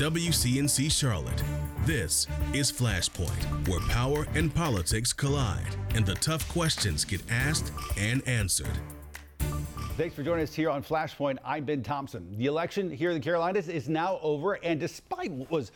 WCNC 0.00 0.90
Charlotte. 0.90 1.44
This 1.84 2.26
is 2.54 2.72
Flashpoint, 2.72 3.68
where 3.68 3.80
power 3.80 4.26
and 4.32 4.54
politics 4.54 5.12
collide 5.12 5.76
and 5.94 6.06
the 6.06 6.14
tough 6.14 6.48
questions 6.48 7.04
get 7.04 7.20
asked 7.30 7.70
and 7.98 8.26
answered. 8.26 8.78
Thanks 9.98 10.14
for 10.14 10.22
joining 10.22 10.44
us 10.44 10.54
here 10.54 10.70
on 10.70 10.82
Flashpoint. 10.82 11.36
I'm 11.44 11.66
Ben 11.66 11.82
Thompson. 11.82 12.34
The 12.38 12.46
election 12.46 12.90
here 12.90 13.10
in 13.10 13.16
the 13.16 13.22
Carolinas 13.22 13.68
is 13.68 13.90
now 13.90 14.18
over, 14.22 14.54
and 14.64 14.80
despite 14.80 15.32
what 15.32 15.50
was 15.50 15.70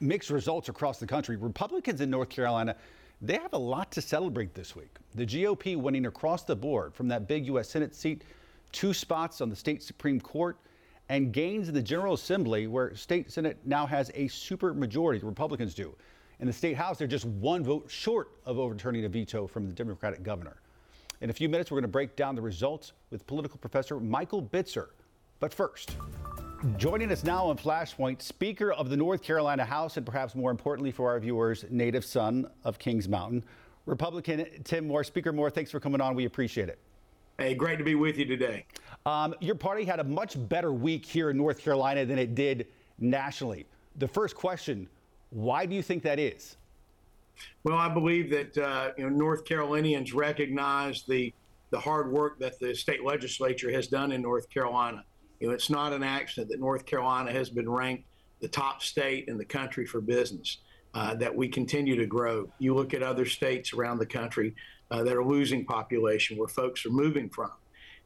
mixed 0.00 0.30
results 0.30 0.70
across 0.70 0.98
the 0.98 1.06
country, 1.06 1.36
Republicans 1.36 2.00
in 2.00 2.08
North 2.08 2.30
Carolina 2.30 2.74
they 3.20 3.34
have 3.34 3.52
a 3.52 3.58
lot 3.58 3.92
to 3.92 4.00
celebrate 4.00 4.54
this 4.54 4.74
week. 4.74 4.96
The 5.14 5.26
GOP 5.26 5.76
winning 5.76 6.06
across 6.06 6.42
the 6.42 6.56
board 6.56 6.94
from 6.94 7.06
that 7.08 7.28
big 7.28 7.44
U.S. 7.48 7.68
Senate 7.68 7.94
seat, 7.94 8.22
two 8.72 8.94
spots 8.94 9.42
on 9.42 9.50
the 9.50 9.56
state 9.56 9.82
Supreme 9.82 10.22
Court, 10.22 10.56
and 11.08 11.32
gains 11.32 11.68
in 11.68 11.74
the 11.74 11.82
General 11.82 12.14
Assembly, 12.14 12.66
where 12.66 12.94
state 12.94 13.30
Senate 13.30 13.58
now 13.64 13.86
has 13.86 14.10
a 14.14 14.28
super 14.28 14.74
majority, 14.74 15.20
the 15.20 15.26
Republicans 15.26 15.74
do. 15.74 15.94
In 16.40 16.46
the 16.46 16.52
state 16.52 16.76
House, 16.76 16.98
they're 16.98 17.08
just 17.08 17.24
one 17.24 17.64
vote 17.64 17.90
short 17.90 18.30
of 18.44 18.58
overturning 18.58 19.04
a 19.04 19.08
veto 19.08 19.46
from 19.46 19.66
the 19.66 19.72
Democratic 19.72 20.22
governor. 20.22 20.60
In 21.20 21.30
a 21.30 21.32
few 21.32 21.48
minutes, 21.48 21.70
we're 21.70 21.76
going 21.76 21.82
to 21.82 21.88
break 21.88 22.14
down 22.14 22.36
the 22.36 22.42
results 22.42 22.92
with 23.10 23.26
political 23.26 23.58
professor 23.58 23.98
Michael 23.98 24.42
Bitzer. 24.42 24.88
But 25.40 25.52
first, 25.52 25.96
joining 26.76 27.10
us 27.10 27.24
now 27.24 27.46
on 27.46 27.56
Flashpoint, 27.56 28.22
Speaker 28.22 28.72
of 28.72 28.88
the 28.88 28.96
North 28.96 29.22
Carolina 29.22 29.64
House, 29.64 29.96
and 29.96 30.06
perhaps 30.06 30.36
more 30.36 30.50
importantly 30.50 30.92
for 30.92 31.10
our 31.10 31.18
viewers, 31.18 31.64
native 31.70 32.04
son 32.04 32.48
of 32.62 32.78
Kings 32.78 33.08
Mountain, 33.08 33.44
Republican 33.86 34.46
Tim 34.62 34.86
Moore. 34.86 35.02
Speaker 35.02 35.32
Moore, 35.32 35.50
thanks 35.50 35.70
for 35.70 35.80
coming 35.80 36.00
on. 36.00 36.14
We 36.14 36.26
appreciate 36.26 36.68
it. 36.68 36.78
Hey, 37.38 37.54
great 37.54 37.78
to 37.78 37.84
be 37.84 37.94
with 37.94 38.18
you 38.18 38.24
today. 38.24 38.66
Um, 39.06 39.34
your 39.40 39.54
party 39.54 39.84
had 39.84 40.00
a 40.00 40.04
much 40.04 40.36
better 40.48 40.72
week 40.72 41.04
here 41.04 41.30
in 41.30 41.36
North 41.36 41.60
Carolina 41.60 42.04
than 42.04 42.18
it 42.18 42.34
did 42.34 42.66
nationally. 42.98 43.66
The 43.96 44.08
first 44.08 44.34
question 44.34 44.88
why 45.30 45.66
do 45.66 45.74
you 45.74 45.82
think 45.82 46.02
that 46.04 46.18
is? 46.18 46.56
Well, 47.64 47.76
I 47.76 47.88
believe 47.88 48.30
that 48.30 48.56
uh, 48.56 48.92
you 48.96 49.04
know 49.04 49.10
North 49.10 49.44
Carolinians 49.44 50.12
recognize 50.14 51.02
the 51.02 51.32
the 51.70 51.78
hard 51.78 52.10
work 52.10 52.38
that 52.38 52.58
the 52.58 52.74
state 52.74 53.04
legislature 53.04 53.70
has 53.70 53.88
done 53.88 54.10
in 54.12 54.22
North 54.22 54.48
Carolina. 54.48 55.04
You 55.38 55.48
know, 55.48 55.54
it's 55.54 55.68
not 55.68 55.92
an 55.92 56.02
accident 56.02 56.50
that 56.50 56.60
North 56.60 56.86
Carolina 56.86 57.30
has 57.30 57.50
been 57.50 57.68
ranked 57.68 58.04
the 58.40 58.48
top 58.48 58.82
state 58.82 59.28
in 59.28 59.36
the 59.36 59.44
country 59.44 59.84
for 59.84 60.00
business. 60.00 60.58
Uh, 60.94 61.14
that 61.14 61.32
we 61.32 61.46
continue 61.46 61.94
to 61.94 62.06
grow. 62.06 62.48
You 62.58 62.74
look 62.74 62.94
at 62.94 63.02
other 63.02 63.26
states 63.26 63.74
around 63.74 63.98
the 63.98 64.06
country 64.06 64.54
uh, 64.90 65.02
that 65.04 65.14
are 65.14 65.24
losing 65.24 65.66
population, 65.66 66.38
where 66.38 66.48
folks 66.48 66.86
are 66.86 66.90
moving 66.90 67.28
from. 67.28 67.50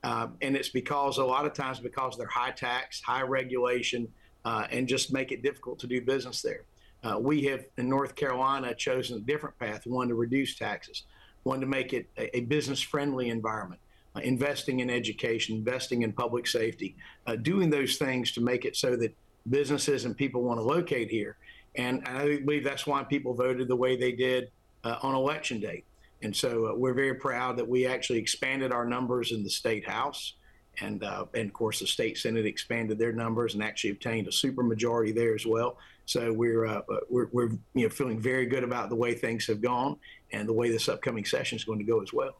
Um, 0.05 0.37
and 0.43 0.57
it's 0.57 0.69
because 0.69 1.19
a 1.19 1.25
lot 1.25 1.47
of 1.47 1.55
times 1.55 1.79
because 1.79 2.17
they're 2.17 2.27
high 2.27 2.51
tax, 2.51 3.01
high 3.01 3.23
regulation, 3.23 4.09
uh, 4.45 4.67
and 4.71 4.89
just 4.89 5.13
make 5.13 5.31
it 5.31 5.43
difficult 5.43 5.79
to 5.81 5.87
do 5.87 6.01
business 6.01 6.43
there. 6.43 6.65
Uh, 7.05 7.19
we 7.19 7.43
have 7.43 7.65
in 7.79 7.89
North 7.89 8.15
Carolina 8.15 8.75
chosen 8.75 9.17
a 9.17 9.21
different 9.21 9.59
path, 9.59 9.87
one 9.87 10.09
to 10.09 10.15
reduce 10.15 10.57
taxes, 10.57 11.05
one 11.43 11.61
to 11.61 11.67
make 11.67 11.93
it 11.93 12.09
a, 12.17 12.37
a 12.37 12.41
business 12.43 12.81
friendly 12.81 13.29
environment, 13.29 13.81
uh, 14.17 14.21
investing 14.21 14.81
in 14.81 14.91
education, 14.91 15.57
investing 15.57 16.03
in 16.03 16.13
public 16.13 16.47
safety, 16.47 16.97
uh, 17.27 17.37
doing 17.37 17.71
those 17.71 17.97
things 17.97 18.33
to 18.33 18.41
make 18.41 18.65
it 18.65 18.77
so 18.77 18.97
that 18.97 19.15
businesses 19.51 20.05
and 20.05 20.17
people 20.17 20.43
want 20.43 20.59
to 20.59 20.65
locate 20.65 21.11
here. 21.11 21.37
And 21.75 22.07
I 22.07 22.39
believe 22.39 22.65
that's 22.65 22.87
why 22.87 23.03
people 23.03 23.35
voted 23.35 23.67
the 23.67 23.77
way 23.77 23.97
they 23.97 24.13
did 24.13 24.51
uh, 24.85 24.99
on 25.03 25.15
election 25.15 25.59
day. 25.61 25.85
And 26.23 26.35
so 26.35 26.69
uh, 26.69 26.75
we're 26.75 26.95
very 26.95 27.15
proud 27.15 27.57
that 27.59 27.69
we 27.69 27.87
actually 27.87 28.19
expanded 28.19 28.73
our 28.73 28.85
numbers 28.85 29.33
in 29.33 29.43
the 29.43 29.51
state 29.51 29.89
house. 29.89 30.35
And, 30.81 31.05
uh, 31.05 31.27
and 31.35 31.49
of 31.49 31.53
course, 31.53 31.81
the 31.81 31.87
state 31.87 32.17
senate 32.17 32.47
expanded 32.47 32.99
their 32.99 33.13
numbers 33.13 33.55
and 33.55 33.63
actually 33.63 33.91
obtained 33.91 34.27
a 34.27 34.31
supermajority 34.31 35.15
there 35.15 35.35
as 35.35 35.45
well. 35.45 35.79
So 36.07 36.33
we're, 36.33 36.65
uh, 36.67 36.81
uh, 36.91 37.01
we're, 37.11 37.29
we're 37.33 37.51
you 37.75 37.85
know, 37.85 37.89
feeling 37.89 38.19
very 38.19 38.47
good 38.47 38.65
about 38.65 38.89
the 38.89 38.97
way 38.97 39.15
things 39.15 39.47
have 39.47 39.61
gone 39.61 39.97
and 40.33 40.49
the 40.49 40.53
way 40.53 40.71
this 40.71 40.89
upcoming 40.89 41.25
session 41.25 41.57
is 41.57 41.65
going 41.65 41.79
to 41.79 41.85
go 41.85 42.01
as 42.01 42.13
well. 42.13 42.37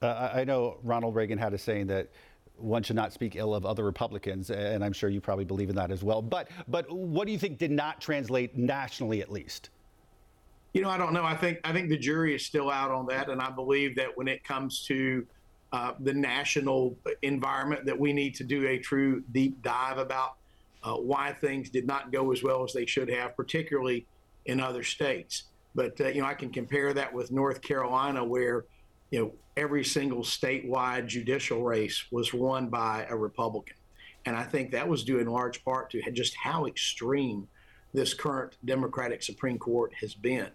Uh, 0.00 0.30
I 0.32 0.44
know 0.44 0.78
Ronald 0.82 1.14
Reagan 1.14 1.38
had 1.38 1.54
a 1.54 1.58
saying 1.58 1.88
that 1.88 2.10
one 2.56 2.82
should 2.82 2.96
not 2.96 3.12
speak 3.12 3.36
ill 3.36 3.54
of 3.54 3.66
other 3.66 3.84
Republicans, 3.84 4.50
and 4.50 4.84
I'm 4.84 4.92
sure 4.92 5.10
you 5.10 5.20
probably 5.20 5.44
believe 5.44 5.68
in 5.68 5.76
that 5.76 5.90
as 5.90 6.02
well. 6.02 6.22
But 6.22 6.48
but 6.68 6.90
what 6.90 7.26
do 7.26 7.32
you 7.32 7.38
think 7.38 7.58
did 7.58 7.70
not 7.70 8.00
translate 8.00 8.56
nationally, 8.56 9.20
at 9.20 9.30
least? 9.30 9.70
You 10.76 10.82
know, 10.82 10.90
I 10.90 10.98
don't 10.98 11.14
know. 11.14 11.24
I 11.24 11.34
think 11.34 11.58
I 11.64 11.72
think 11.72 11.88
the 11.88 11.96
jury 11.96 12.34
is 12.34 12.44
still 12.44 12.70
out 12.70 12.90
on 12.90 13.06
that, 13.06 13.30
and 13.30 13.40
I 13.40 13.48
believe 13.48 13.96
that 13.96 14.14
when 14.14 14.28
it 14.28 14.44
comes 14.44 14.84
to 14.88 15.26
uh, 15.72 15.92
the 16.00 16.12
national 16.12 16.98
environment, 17.22 17.86
that 17.86 17.98
we 17.98 18.12
need 18.12 18.34
to 18.34 18.44
do 18.44 18.66
a 18.66 18.76
true 18.76 19.22
deep 19.32 19.62
dive 19.62 19.96
about 19.96 20.34
uh, 20.82 20.92
why 20.92 21.32
things 21.32 21.70
did 21.70 21.86
not 21.86 22.12
go 22.12 22.30
as 22.30 22.42
well 22.42 22.62
as 22.62 22.74
they 22.74 22.84
should 22.84 23.08
have, 23.08 23.34
particularly 23.34 24.04
in 24.44 24.60
other 24.60 24.82
states. 24.82 25.44
But 25.74 25.98
uh, 25.98 26.08
you 26.08 26.20
know, 26.20 26.26
I 26.26 26.34
can 26.34 26.50
compare 26.50 26.92
that 26.92 27.10
with 27.10 27.32
North 27.32 27.62
Carolina, 27.62 28.22
where 28.22 28.66
you 29.10 29.18
know 29.18 29.32
every 29.56 29.82
single 29.82 30.24
statewide 30.24 31.06
judicial 31.06 31.64
race 31.64 32.04
was 32.10 32.34
won 32.34 32.68
by 32.68 33.06
a 33.08 33.16
Republican, 33.16 33.78
and 34.26 34.36
I 34.36 34.42
think 34.42 34.72
that 34.72 34.86
was 34.86 35.04
due 35.04 35.20
in 35.20 35.26
large 35.26 35.64
part 35.64 35.88
to 35.92 36.10
just 36.10 36.36
how 36.36 36.66
extreme 36.66 37.48
this 37.94 38.12
current 38.12 38.58
Democratic 38.66 39.22
Supreme 39.22 39.58
Court 39.58 39.94
has 40.02 40.12
been 40.12 40.50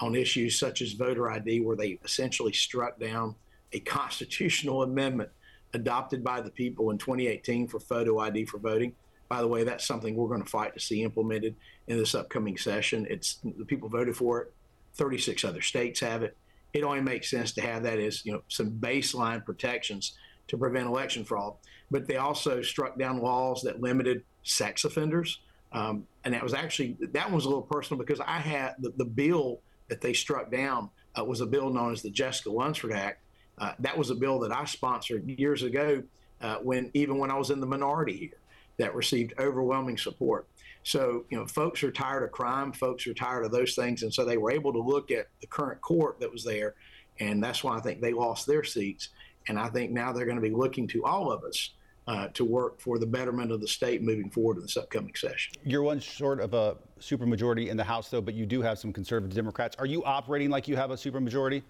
on 0.00 0.14
issues 0.14 0.58
such 0.58 0.82
as 0.82 0.92
voter 0.92 1.30
ID, 1.30 1.60
where 1.60 1.76
they 1.76 1.98
essentially 2.04 2.52
struck 2.52 2.98
down 2.98 3.34
a 3.72 3.80
constitutional 3.80 4.82
amendment 4.82 5.30
adopted 5.74 6.24
by 6.24 6.40
the 6.40 6.50
people 6.50 6.90
in 6.90 6.98
2018 6.98 7.68
for 7.68 7.80
photo 7.80 8.18
ID 8.18 8.44
for 8.46 8.58
voting. 8.58 8.92
By 9.28 9.40
the 9.40 9.48
way, 9.48 9.64
that's 9.64 9.86
something 9.86 10.14
we're 10.14 10.28
going 10.28 10.42
to 10.42 10.48
fight 10.48 10.74
to 10.74 10.80
see 10.80 11.02
implemented 11.02 11.54
in 11.88 11.98
this 11.98 12.14
upcoming 12.14 12.56
session. 12.56 13.06
It's 13.10 13.38
the 13.42 13.64
people 13.64 13.88
voted 13.88 14.16
for 14.16 14.42
it. 14.42 14.52
36 14.94 15.44
other 15.44 15.60
states 15.60 16.00
have 16.00 16.22
it. 16.22 16.36
It 16.72 16.82
only 16.82 17.00
makes 17.00 17.30
sense 17.30 17.52
to 17.52 17.60
have 17.60 17.82
that 17.84 17.98
as 17.98 18.24
you 18.24 18.32
know 18.32 18.42
some 18.48 18.70
baseline 18.70 19.44
protections 19.44 20.12
to 20.48 20.56
prevent 20.56 20.86
election 20.86 21.24
fraud. 21.24 21.54
But 21.90 22.06
they 22.06 22.16
also 22.16 22.62
struck 22.62 22.98
down 22.98 23.18
laws 23.18 23.62
that 23.62 23.80
limited 23.80 24.24
sex 24.42 24.84
offenders, 24.84 25.40
um, 25.72 26.06
and 26.24 26.34
that 26.34 26.42
was 26.42 26.54
actually 26.54 26.96
that 27.00 27.26
one 27.26 27.34
was 27.34 27.44
a 27.44 27.48
little 27.48 27.62
personal 27.62 27.98
because 27.98 28.20
I 28.20 28.38
had 28.38 28.74
the, 28.78 28.92
the 28.96 29.04
bill 29.04 29.60
that 29.88 30.00
they 30.00 30.12
struck 30.12 30.50
down 30.50 30.90
uh, 31.18 31.24
was 31.24 31.40
a 31.40 31.46
bill 31.46 31.70
known 31.70 31.92
as 31.92 32.02
the 32.02 32.10
Jessica 32.10 32.50
Lunsford 32.50 32.92
Act. 32.92 33.22
Uh, 33.58 33.72
that 33.78 33.96
was 33.96 34.10
a 34.10 34.14
bill 34.14 34.38
that 34.40 34.52
I 34.52 34.64
sponsored 34.64 35.26
years 35.28 35.62
ago 35.62 36.02
uh, 36.42 36.56
when 36.56 36.90
even 36.94 37.18
when 37.18 37.30
I 37.30 37.38
was 37.38 37.50
in 37.50 37.60
the 37.60 37.66
minority 37.66 38.16
here 38.16 38.38
that 38.78 38.94
received 38.94 39.32
overwhelming 39.38 39.96
support. 39.96 40.46
So, 40.82 41.24
you 41.30 41.38
know, 41.38 41.46
folks 41.46 41.82
are 41.82 41.90
tired 41.90 42.22
of 42.22 42.30
crime, 42.30 42.72
folks 42.72 43.06
are 43.06 43.14
tired 43.14 43.44
of 43.44 43.50
those 43.50 43.74
things. 43.74 44.02
And 44.02 44.12
so 44.12 44.24
they 44.24 44.36
were 44.36 44.52
able 44.52 44.72
to 44.72 44.78
look 44.78 45.10
at 45.10 45.28
the 45.40 45.46
current 45.46 45.80
court 45.80 46.20
that 46.20 46.30
was 46.30 46.44
there. 46.44 46.74
And 47.18 47.42
that's 47.42 47.64
why 47.64 47.76
I 47.76 47.80
think 47.80 48.00
they 48.00 48.12
lost 48.12 48.46
their 48.46 48.62
seats. 48.62 49.08
And 49.48 49.58
I 49.58 49.68
think 49.68 49.90
now 49.90 50.12
they're 50.12 50.26
going 50.26 50.36
to 50.36 50.42
be 50.42 50.54
looking 50.54 50.86
to 50.88 51.04
all 51.04 51.32
of 51.32 51.42
us 51.42 51.70
uh, 52.06 52.28
to 52.28 52.44
work 52.44 52.80
for 52.80 52.98
the 52.98 53.06
betterment 53.06 53.50
of 53.50 53.60
the 53.60 53.66
state 53.66 54.02
moving 54.02 54.30
forward 54.30 54.56
in 54.56 54.62
this 54.62 54.76
upcoming 54.76 55.14
session. 55.14 55.54
You're 55.64 55.82
one 55.82 55.98
short 55.98 56.40
of 56.40 56.54
a 56.54 56.76
supermajority 57.00 57.68
in 57.68 57.76
the 57.76 57.84
House, 57.84 58.08
though, 58.08 58.20
but 58.20 58.34
you 58.34 58.46
do 58.46 58.62
have 58.62 58.78
some 58.78 58.92
conservative 58.92 59.34
Democrats. 59.34 59.76
Are 59.78 59.86
you 59.86 60.04
operating 60.04 60.50
like 60.50 60.68
you 60.68 60.76
have 60.76 60.90
a 60.90 60.94
supermajority? 60.94 61.62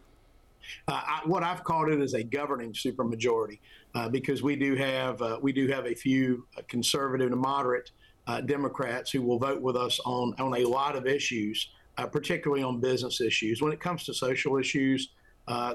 Uh, 0.88 0.92
I, 0.92 1.20
what 1.24 1.42
I've 1.42 1.62
called 1.64 1.90
it 1.90 2.00
is 2.00 2.14
a 2.14 2.22
governing 2.22 2.72
supermajority 2.72 3.60
uh, 3.94 4.08
because 4.08 4.42
we 4.42 4.56
do 4.56 4.74
have 4.74 5.22
uh, 5.22 5.38
we 5.40 5.52
do 5.52 5.68
have 5.68 5.86
a 5.86 5.94
few 5.94 6.46
uh, 6.58 6.62
conservative 6.66 7.30
and 7.30 7.40
moderate 7.40 7.92
uh, 8.26 8.40
Democrats 8.40 9.10
who 9.10 9.22
will 9.22 9.38
vote 9.38 9.62
with 9.62 9.76
us 9.76 10.00
on 10.04 10.34
on 10.38 10.56
a 10.56 10.64
lot 10.64 10.96
of 10.96 11.06
issues, 11.06 11.70
uh, 11.98 12.06
particularly 12.06 12.64
on 12.64 12.80
business 12.80 13.20
issues. 13.20 13.62
When 13.62 13.72
it 13.72 13.80
comes 13.80 14.04
to 14.04 14.14
social 14.14 14.58
issues, 14.58 15.10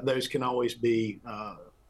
those 0.04 0.28
can 0.28 0.44
always 0.44 0.76
be 0.76 1.22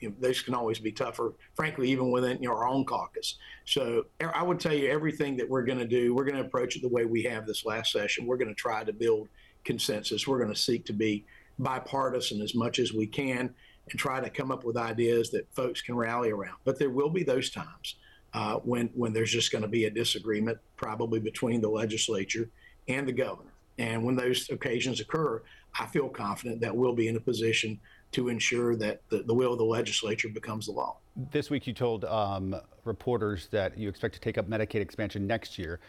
you 0.01 0.09
know, 0.09 0.15
those 0.19 0.41
can 0.41 0.53
always 0.53 0.79
be 0.79 0.91
tougher, 0.91 1.33
frankly, 1.55 1.89
even 1.89 2.11
within 2.11 2.41
you 2.41 2.49
know, 2.49 2.55
our 2.55 2.67
own 2.67 2.83
caucus. 2.85 3.35
So 3.65 4.05
I 4.19 4.43
would 4.43 4.59
tell 4.59 4.73
you 4.73 4.89
everything 4.89 5.37
that 5.37 5.47
we're 5.47 5.63
going 5.63 5.77
to 5.77 5.87
do, 5.87 6.13
we're 6.13 6.25
going 6.25 6.37
to 6.37 6.45
approach 6.45 6.75
it 6.75 6.81
the 6.81 6.89
way 6.89 7.05
we 7.05 7.23
have 7.23 7.45
this 7.45 7.65
last 7.65 7.91
session. 7.91 8.25
We're 8.25 8.37
going 8.37 8.49
to 8.49 8.55
try 8.55 8.83
to 8.83 8.91
build 8.91 9.29
consensus. 9.63 10.27
We're 10.27 10.39
going 10.39 10.53
to 10.53 10.59
seek 10.59 10.85
to 10.85 10.93
be 10.93 11.23
bipartisan 11.59 12.41
as 12.41 12.55
much 12.55 12.79
as 12.79 12.93
we 12.93 13.05
can 13.05 13.53
and 13.89 13.99
try 13.99 14.19
to 14.19 14.29
come 14.29 14.51
up 14.51 14.63
with 14.63 14.77
ideas 14.77 15.29
that 15.31 15.47
folks 15.53 15.81
can 15.81 15.95
rally 15.95 16.31
around. 16.31 16.57
But 16.65 16.79
there 16.79 16.89
will 16.89 17.09
be 17.09 17.23
those 17.23 17.51
times 17.51 17.95
uh, 18.33 18.55
when 18.57 18.89
when 18.95 19.13
there's 19.13 19.31
just 19.31 19.51
going 19.51 19.61
to 19.61 19.67
be 19.67 19.85
a 19.85 19.89
disagreement, 19.89 20.57
probably 20.77 21.19
between 21.19 21.61
the 21.61 21.69
legislature 21.69 22.49
and 22.87 23.07
the 23.07 23.11
governor. 23.11 23.51
And 23.77 24.03
when 24.03 24.15
those 24.15 24.49
occasions 24.49 24.99
occur, 24.99 25.41
I 25.79 25.85
feel 25.85 26.09
confident 26.09 26.61
that 26.61 26.75
we'll 26.75 26.93
be 26.93 27.07
in 27.07 27.15
a 27.15 27.19
position 27.19 27.79
to 28.11 28.29
ensure 28.29 28.75
that 28.75 29.01
the, 29.09 29.23
the 29.23 29.33
will 29.33 29.53
of 29.53 29.57
the 29.57 29.65
legislature 29.65 30.29
becomes 30.29 30.65
the 30.65 30.73
law. 30.73 30.97
This 31.31 31.49
week, 31.49 31.65
you 31.65 31.73
told 31.73 32.05
um, 32.05 32.55
reporters 32.83 33.47
that 33.51 33.77
you 33.77 33.87
expect 33.87 34.13
to 34.15 34.21
take 34.21 34.37
up 34.37 34.49
Medicaid 34.49 34.81
expansion 34.81 35.25
next 35.25 35.57
year. 35.57 35.79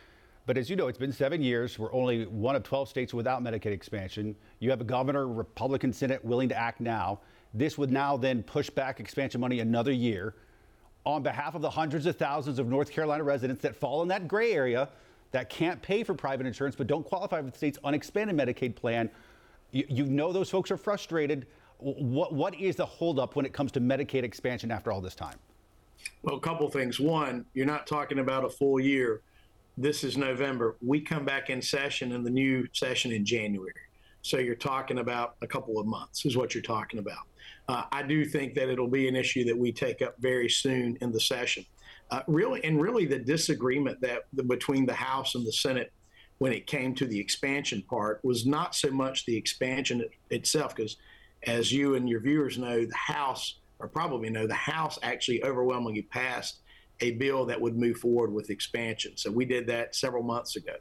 But 0.46 0.58
as 0.58 0.68
you 0.68 0.76
know, 0.76 0.88
it's 0.88 0.98
been 0.98 1.12
seven 1.12 1.42
years. 1.42 1.78
We're 1.78 1.92
only 1.92 2.26
one 2.26 2.56
of 2.56 2.62
12 2.64 2.88
states 2.88 3.14
without 3.14 3.42
Medicaid 3.42 3.72
expansion. 3.72 4.34
You 4.58 4.70
have 4.70 4.80
a 4.80 4.84
governor, 4.84 5.28
Republican 5.28 5.92
Senate 5.92 6.24
willing 6.24 6.48
to 6.48 6.56
act 6.56 6.80
now. 6.80 7.20
This 7.54 7.78
would 7.78 7.90
now 7.90 8.16
then 8.16 8.42
push 8.42 8.70
back 8.70 8.98
expansion 8.98 9.40
money 9.40 9.60
another 9.60 9.92
year. 9.92 10.34
On 11.04 11.22
behalf 11.22 11.54
of 11.54 11.62
the 11.62 11.70
hundreds 11.70 12.06
of 12.06 12.16
thousands 12.16 12.58
of 12.58 12.68
North 12.68 12.90
Carolina 12.90 13.24
residents 13.24 13.62
that 13.62 13.76
fall 13.76 14.02
in 14.02 14.08
that 14.08 14.28
gray 14.28 14.52
area, 14.52 14.88
that 15.32 15.48
can't 15.48 15.80
pay 15.82 16.04
for 16.04 16.14
private 16.14 16.46
insurance 16.46 16.76
but 16.76 16.86
don't 16.86 17.04
qualify 17.04 17.40
for 17.40 17.50
the 17.50 17.56
state's 17.56 17.78
unexpanded 17.82 18.36
Medicaid 18.36 18.76
plan. 18.76 19.10
You, 19.72 19.84
you 19.88 20.06
know 20.06 20.32
those 20.32 20.50
folks 20.50 20.70
are 20.70 20.76
frustrated. 20.76 21.46
What, 21.78 22.32
what 22.32 22.54
is 22.54 22.76
the 22.76 22.86
holdup 22.86 23.34
when 23.34 23.44
it 23.44 23.52
comes 23.52 23.72
to 23.72 23.80
Medicaid 23.80 24.22
expansion 24.22 24.70
after 24.70 24.92
all 24.92 25.00
this 25.00 25.16
time? 25.16 25.38
Well, 26.22 26.36
a 26.36 26.40
couple 26.40 26.68
things. 26.70 27.00
One, 27.00 27.44
you're 27.54 27.66
not 27.66 27.86
talking 27.86 28.20
about 28.20 28.44
a 28.44 28.50
full 28.50 28.78
year. 28.78 29.22
This 29.76 30.04
is 30.04 30.16
November. 30.16 30.76
We 30.82 31.00
come 31.00 31.24
back 31.24 31.50
in 31.50 31.60
session 31.62 32.12
in 32.12 32.22
the 32.22 32.30
new 32.30 32.68
session 32.72 33.10
in 33.10 33.24
January. 33.24 33.72
So 34.20 34.38
you're 34.38 34.54
talking 34.54 34.98
about 34.98 35.36
a 35.42 35.46
couple 35.46 35.80
of 35.80 35.86
months, 35.86 36.24
is 36.24 36.36
what 36.36 36.54
you're 36.54 36.62
talking 36.62 37.00
about. 37.00 37.26
Uh, 37.68 37.84
I 37.90 38.02
do 38.02 38.24
think 38.24 38.54
that 38.54 38.68
it'll 38.68 38.86
be 38.86 39.08
an 39.08 39.16
issue 39.16 39.44
that 39.44 39.56
we 39.56 39.72
take 39.72 40.02
up 40.02 40.14
very 40.20 40.48
soon 40.48 40.96
in 41.00 41.10
the 41.10 41.18
session. 41.18 41.64
Uh, 42.10 42.20
really, 42.26 42.62
and 42.62 42.80
really, 42.80 43.06
the 43.06 43.18
disagreement 43.18 44.00
that 44.02 44.26
the, 44.34 44.42
between 44.42 44.84
the 44.86 44.94
House 44.94 45.34
and 45.34 45.46
the 45.46 45.52
Senate 45.52 45.92
when 46.42 46.52
it 46.52 46.66
came 46.66 46.92
to 46.92 47.06
the 47.06 47.20
expansion 47.20 47.80
part 47.82 48.18
was 48.24 48.44
not 48.44 48.74
so 48.74 48.90
much 48.90 49.24
the 49.26 49.36
expansion 49.36 50.04
itself, 50.30 50.74
because 50.74 50.96
as 51.46 51.70
you 51.70 51.94
and 51.94 52.08
your 52.08 52.18
viewers 52.18 52.58
know, 52.58 52.84
the 52.84 52.96
House, 52.96 53.60
or 53.78 53.86
probably 53.86 54.28
know, 54.28 54.44
the 54.48 54.52
House 54.54 54.98
actually 55.04 55.40
overwhelmingly 55.44 56.02
passed 56.02 56.56
a 57.00 57.12
bill 57.12 57.46
that 57.46 57.60
would 57.60 57.76
move 57.76 57.98
forward 57.98 58.32
with 58.32 58.50
expansion. 58.50 59.12
So 59.14 59.30
we 59.30 59.44
did 59.44 59.68
that 59.68 59.94
several 59.94 60.24
months 60.24 60.56
ago. 60.56 60.74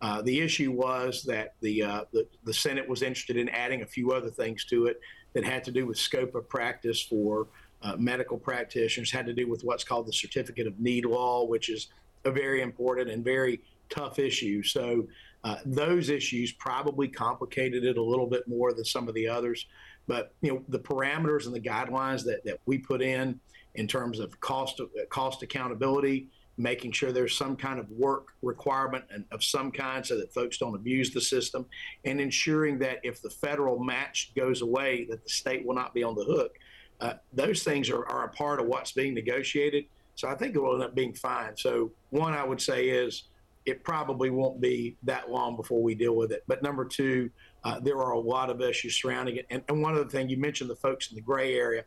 Uh, 0.00 0.20
the 0.22 0.40
issue 0.40 0.72
was 0.72 1.22
that 1.22 1.54
the, 1.60 1.84
uh, 1.84 2.04
the, 2.12 2.26
the 2.42 2.52
Senate 2.52 2.88
was 2.88 3.02
interested 3.02 3.36
in 3.36 3.48
adding 3.50 3.82
a 3.82 3.86
few 3.86 4.10
other 4.10 4.30
things 4.30 4.64
to 4.64 4.86
it 4.86 4.98
that 5.32 5.44
had 5.44 5.62
to 5.62 5.70
do 5.70 5.86
with 5.86 5.96
scope 5.96 6.34
of 6.34 6.48
practice 6.48 7.00
for 7.00 7.46
uh, 7.82 7.94
medical 7.96 8.36
practitioners, 8.36 9.12
had 9.12 9.26
to 9.26 9.32
do 9.32 9.48
with 9.48 9.62
what's 9.62 9.84
called 9.84 10.08
the 10.08 10.12
Certificate 10.12 10.66
of 10.66 10.80
Need 10.80 11.04
law, 11.04 11.44
which 11.44 11.68
is 11.68 11.86
a 12.24 12.32
very 12.32 12.62
important 12.62 13.08
and 13.10 13.22
very 13.22 13.60
tough 13.88 14.18
issue. 14.18 14.62
So 14.62 15.06
uh, 15.44 15.56
those 15.66 16.08
issues 16.08 16.52
probably 16.52 17.08
complicated 17.08 17.84
it 17.84 17.98
a 17.98 18.02
little 18.02 18.26
bit 18.26 18.48
more 18.48 18.72
than 18.72 18.84
some 18.84 19.08
of 19.08 19.14
the 19.14 19.28
others. 19.28 19.66
But 20.06 20.34
you 20.42 20.52
know 20.52 20.62
the 20.68 20.78
parameters 20.78 21.46
and 21.46 21.54
the 21.54 21.60
guidelines 21.60 22.24
that, 22.24 22.44
that 22.44 22.58
we 22.66 22.78
put 22.78 23.02
in 23.02 23.40
in 23.74 23.86
terms 23.86 24.20
of 24.20 24.38
cost 24.40 24.80
cost 25.08 25.42
accountability, 25.42 26.28
making 26.56 26.92
sure 26.92 27.10
there's 27.10 27.36
some 27.36 27.56
kind 27.56 27.78
of 27.78 27.90
work 27.90 28.28
requirement 28.42 29.04
and 29.10 29.24
of 29.32 29.42
some 29.42 29.70
kind 29.70 30.04
so 30.04 30.16
that 30.16 30.32
folks 30.32 30.58
don't 30.58 30.74
abuse 30.74 31.10
the 31.10 31.20
system, 31.20 31.66
and 32.04 32.20
ensuring 32.20 32.78
that 32.78 33.00
if 33.02 33.20
the 33.22 33.30
federal 33.30 33.82
match 33.82 34.32
goes 34.36 34.62
away, 34.62 35.06
that 35.10 35.22
the 35.24 35.30
state 35.30 35.66
will 35.66 35.74
not 35.74 35.94
be 35.94 36.02
on 36.02 36.14
the 36.14 36.24
hook. 36.24 36.58
Uh, 37.00 37.14
those 37.32 37.62
things 37.62 37.90
are, 37.90 38.06
are 38.08 38.26
a 38.26 38.28
part 38.30 38.60
of 38.60 38.66
what's 38.66 38.92
being 38.92 39.14
negotiated. 39.14 39.84
So 40.14 40.28
I 40.28 40.36
think 40.36 40.54
it 40.54 40.60
will 40.60 40.74
end 40.74 40.84
up 40.84 40.94
being 40.94 41.12
fine. 41.12 41.56
So 41.56 41.90
one 42.10 42.34
I 42.34 42.44
would 42.44 42.60
say 42.60 42.88
is 42.88 43.24
it 43.66 43.82
probably 43.82 44.30
won't 44.30 44.60
be 44.60 44.96
that 45.02 45.30
long 45.30 45.56
before 45.56 45.82
we 45.82 45.94
deal 45.94 46.14
with 46.14 46.32
it. 46.32 46.44
But 46.46 46.62
number 46.62 46.84
two, 46.84 47.30
uh, 47.64 47.80
there 47.80 47.96
are 47.96 48.12
a 48.12 48.20
lot 48.20 48.50
of 48.50 48.60
issues 48.60 49.00
surrounding 49.00 49.36
it. 49.36 49.46
And, 49.50 49.62
and 49.68 49.82
one 49.82 49.96
of 49.96 50.04
the 50.04 50.10
things 50.10 50.30
you 50.30 50.36
mentioned, 50.36 50.68
the 50.68 50.76
folks 50.76 51.10
in 51.10 51.14
the 51.14 51.22
gray 51.22 51.54
area, 51.54 51.84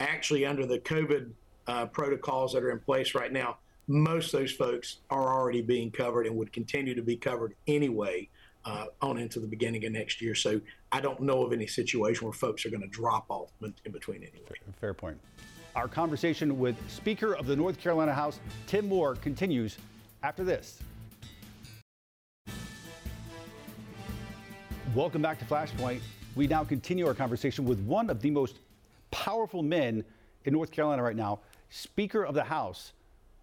actually 0.00 0.44
under 0.44 0.66
the 0.66 0.80
COVID 0.80 1.30
uh, 1.66 1.86
protocols 1.86 2.52
that 2.52 2.64
are 2.64 2.70
in 2.70 2.80
place 2.80 3.14
right 3.14 3.32
now, 3.32 3.58
most 3.86 4.34
of 4.34 4.40
those 4.40 4.52
folks 4.52 4.98
are 5.10 5.34
already 5.34 5.62
being 5.62 5.90
covered 5.90 6.26
and 6.26 6.36
would 6.36 6.52
continue 6.52 6.94
to 6.94 7.02
be 7.02 7.16
covered 7.16 7.54
anyway 7.66 8.28
uh, 8.64 8.86
on 9.00 9.18
into 9.18 9.40
the 9.40 9.46
beginning 9.46 9.84
of 9.84 9.92
next 9.92 10.20
year. 10.20 10.34
So 10.34 10.60
I 10.92 11.00
don't 11.00 11.20
know 11.20 11.44
of 11.44 11.52
any 11.52 11.66
situation 11.66 12.24
where 12.24 12.32
folks 12.32 12.66
are 12.66 12.70
going 12.70 12.82
to 12.82 12.88
drop 12.88 13.26
off 13.28 13.50
in 13.62 13.92
between 13.92 14.18
anyway. 14.22 14.58
Fair 14.80 14.94
point. 14.94 15.18
Our 15.76 15.88
conversation 15.88 16.58
with 16.58 16.76
Speaker 16.90 17.34
of 17.34 17.46
the 17.46 17.54
North 17.54 17.78
Carolina 17.78 18.12
House, 18.12 18.40
Tim 18.66 18.88
Moore, 18.88 19.14
continues 19.14 19.78
after 20.22 20.44
this. 20.44 20.80
Welcome 24.94 25.22
back 25.22 25.38
to 25.38 25.44
Flashpoint. 25.44 26.00
We 26.34 26.48
now 26.48 26.64
continue 26.64 27.06
our 27.06 27.14
conversation 27.14 27.64
with 27.64 27.78
one 27.82 28.10
of 28.10 28.20
the 28.20 28.28
most 28.28 28.56
powerful 29.12 29.62
men 29.62 30.04
in 30.46 30.52
North 30.52 30.72
Carolina 30.72 31.00
right 31.00 31.14
now, 31.14 31.38
Speaker 31.68 32.24
of 32.24 32.34
the 32.34 32.42
House, 32.42 32.92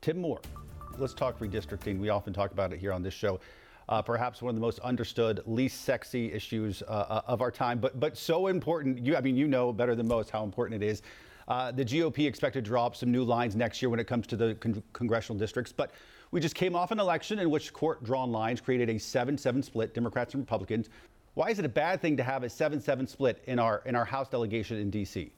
Tim 0.02 0.20
Moore. 0.20 0.42
Let's 0.98 1.14
talk 1.14 1.40
redistricting. 1.40 2.00
We 2.00 2.10
often 2.10 2.34
talk 2.34 2.52
about 2.52 2.74
it 2.74 2.80
here 2.80 2.92
on 2.92 3.02
this 3.02 3.14
show. 3.14 3.40
Uh, 3.88 4.02
perhaps 4.02 4.42
one 4.42 4.50
of 4.50 4.56
the 4.56 4.62
most 4.62 4.80
understood, 4.80 5.42
least 5.46 5.86
sexy 5.86 6.34
issues 6.34 6.84
uh, 6.84 6.92
uh 6.92 7.22
of 7.28 7.42
our 7.42 7.50
time, 7.50 7.80
but 7.80 7.98
but 7.98 8.18
so 8.18 8.48
important. 8.48 9.06
You, 9.06 9.16
I 9.16 9.22
mean, 9.22 9.38
you 9.38 9.48
know 9.48 9.72
better 9.72 9.96
than 9.96 10.06
most 10.06 10.30
how 10.30 10.44
important 10.44 10.84
it 10.84 10.86
is. 10.86 11.02
Uh, 11.48 11.72
the 11.72 11.86
GOP 11.86 12.28
expected 12.28 12.66
to 12.66 12.70
draw 12.70 12.86
up 12.86 12.94
some 12.94 13.10
new 13.10 13.24
lines 13.24 13.56
next 13.56 13.82
year 13.82 13.90
when 13.90 14.02
it 14.02 14.08
comes 14.08 14.28
to 14.28 14.36
the 14.36 14.56
con- 14.56 14.84
congressional 14.92 15.40
districts, 15.40 15.72
but 15.72 15.92
we 16.32 16.42
just 16.42 16.56
came 16.56 16.76
off 16.76 16.92
an 16.92 17.00
election 17.00 17.40
in 17.40 17.50
which 17.50 17.72
court-drawn 17.72 18.34
lines 18.34 18.60
created 18.60 18.90
a 18.90 18.96
7-7 18.96 19.64
split, 19.64 19.94
Democrats 19.94 20.34
and 20.34 20.42
Republicans. 20.42 20.90
Why 21.38 21.51
is 21.51 21.60
it 21.60 21.66
a 21.66 21.69
bad 21.69 22.01
thing 22.01 22.18
to 22.18 22.24
have 22.24 22.42
a 22.42 22.48
7-7 22.48 23.07
split 23.07 23.44
in 23.45 23.60
our 23.60 23.84
in 23.86 23.95
our 23.95 24.06
House 24.06 24.28
delegation 24.28 24.78
in 24.78 24.89
D.C.? 24.89 25.31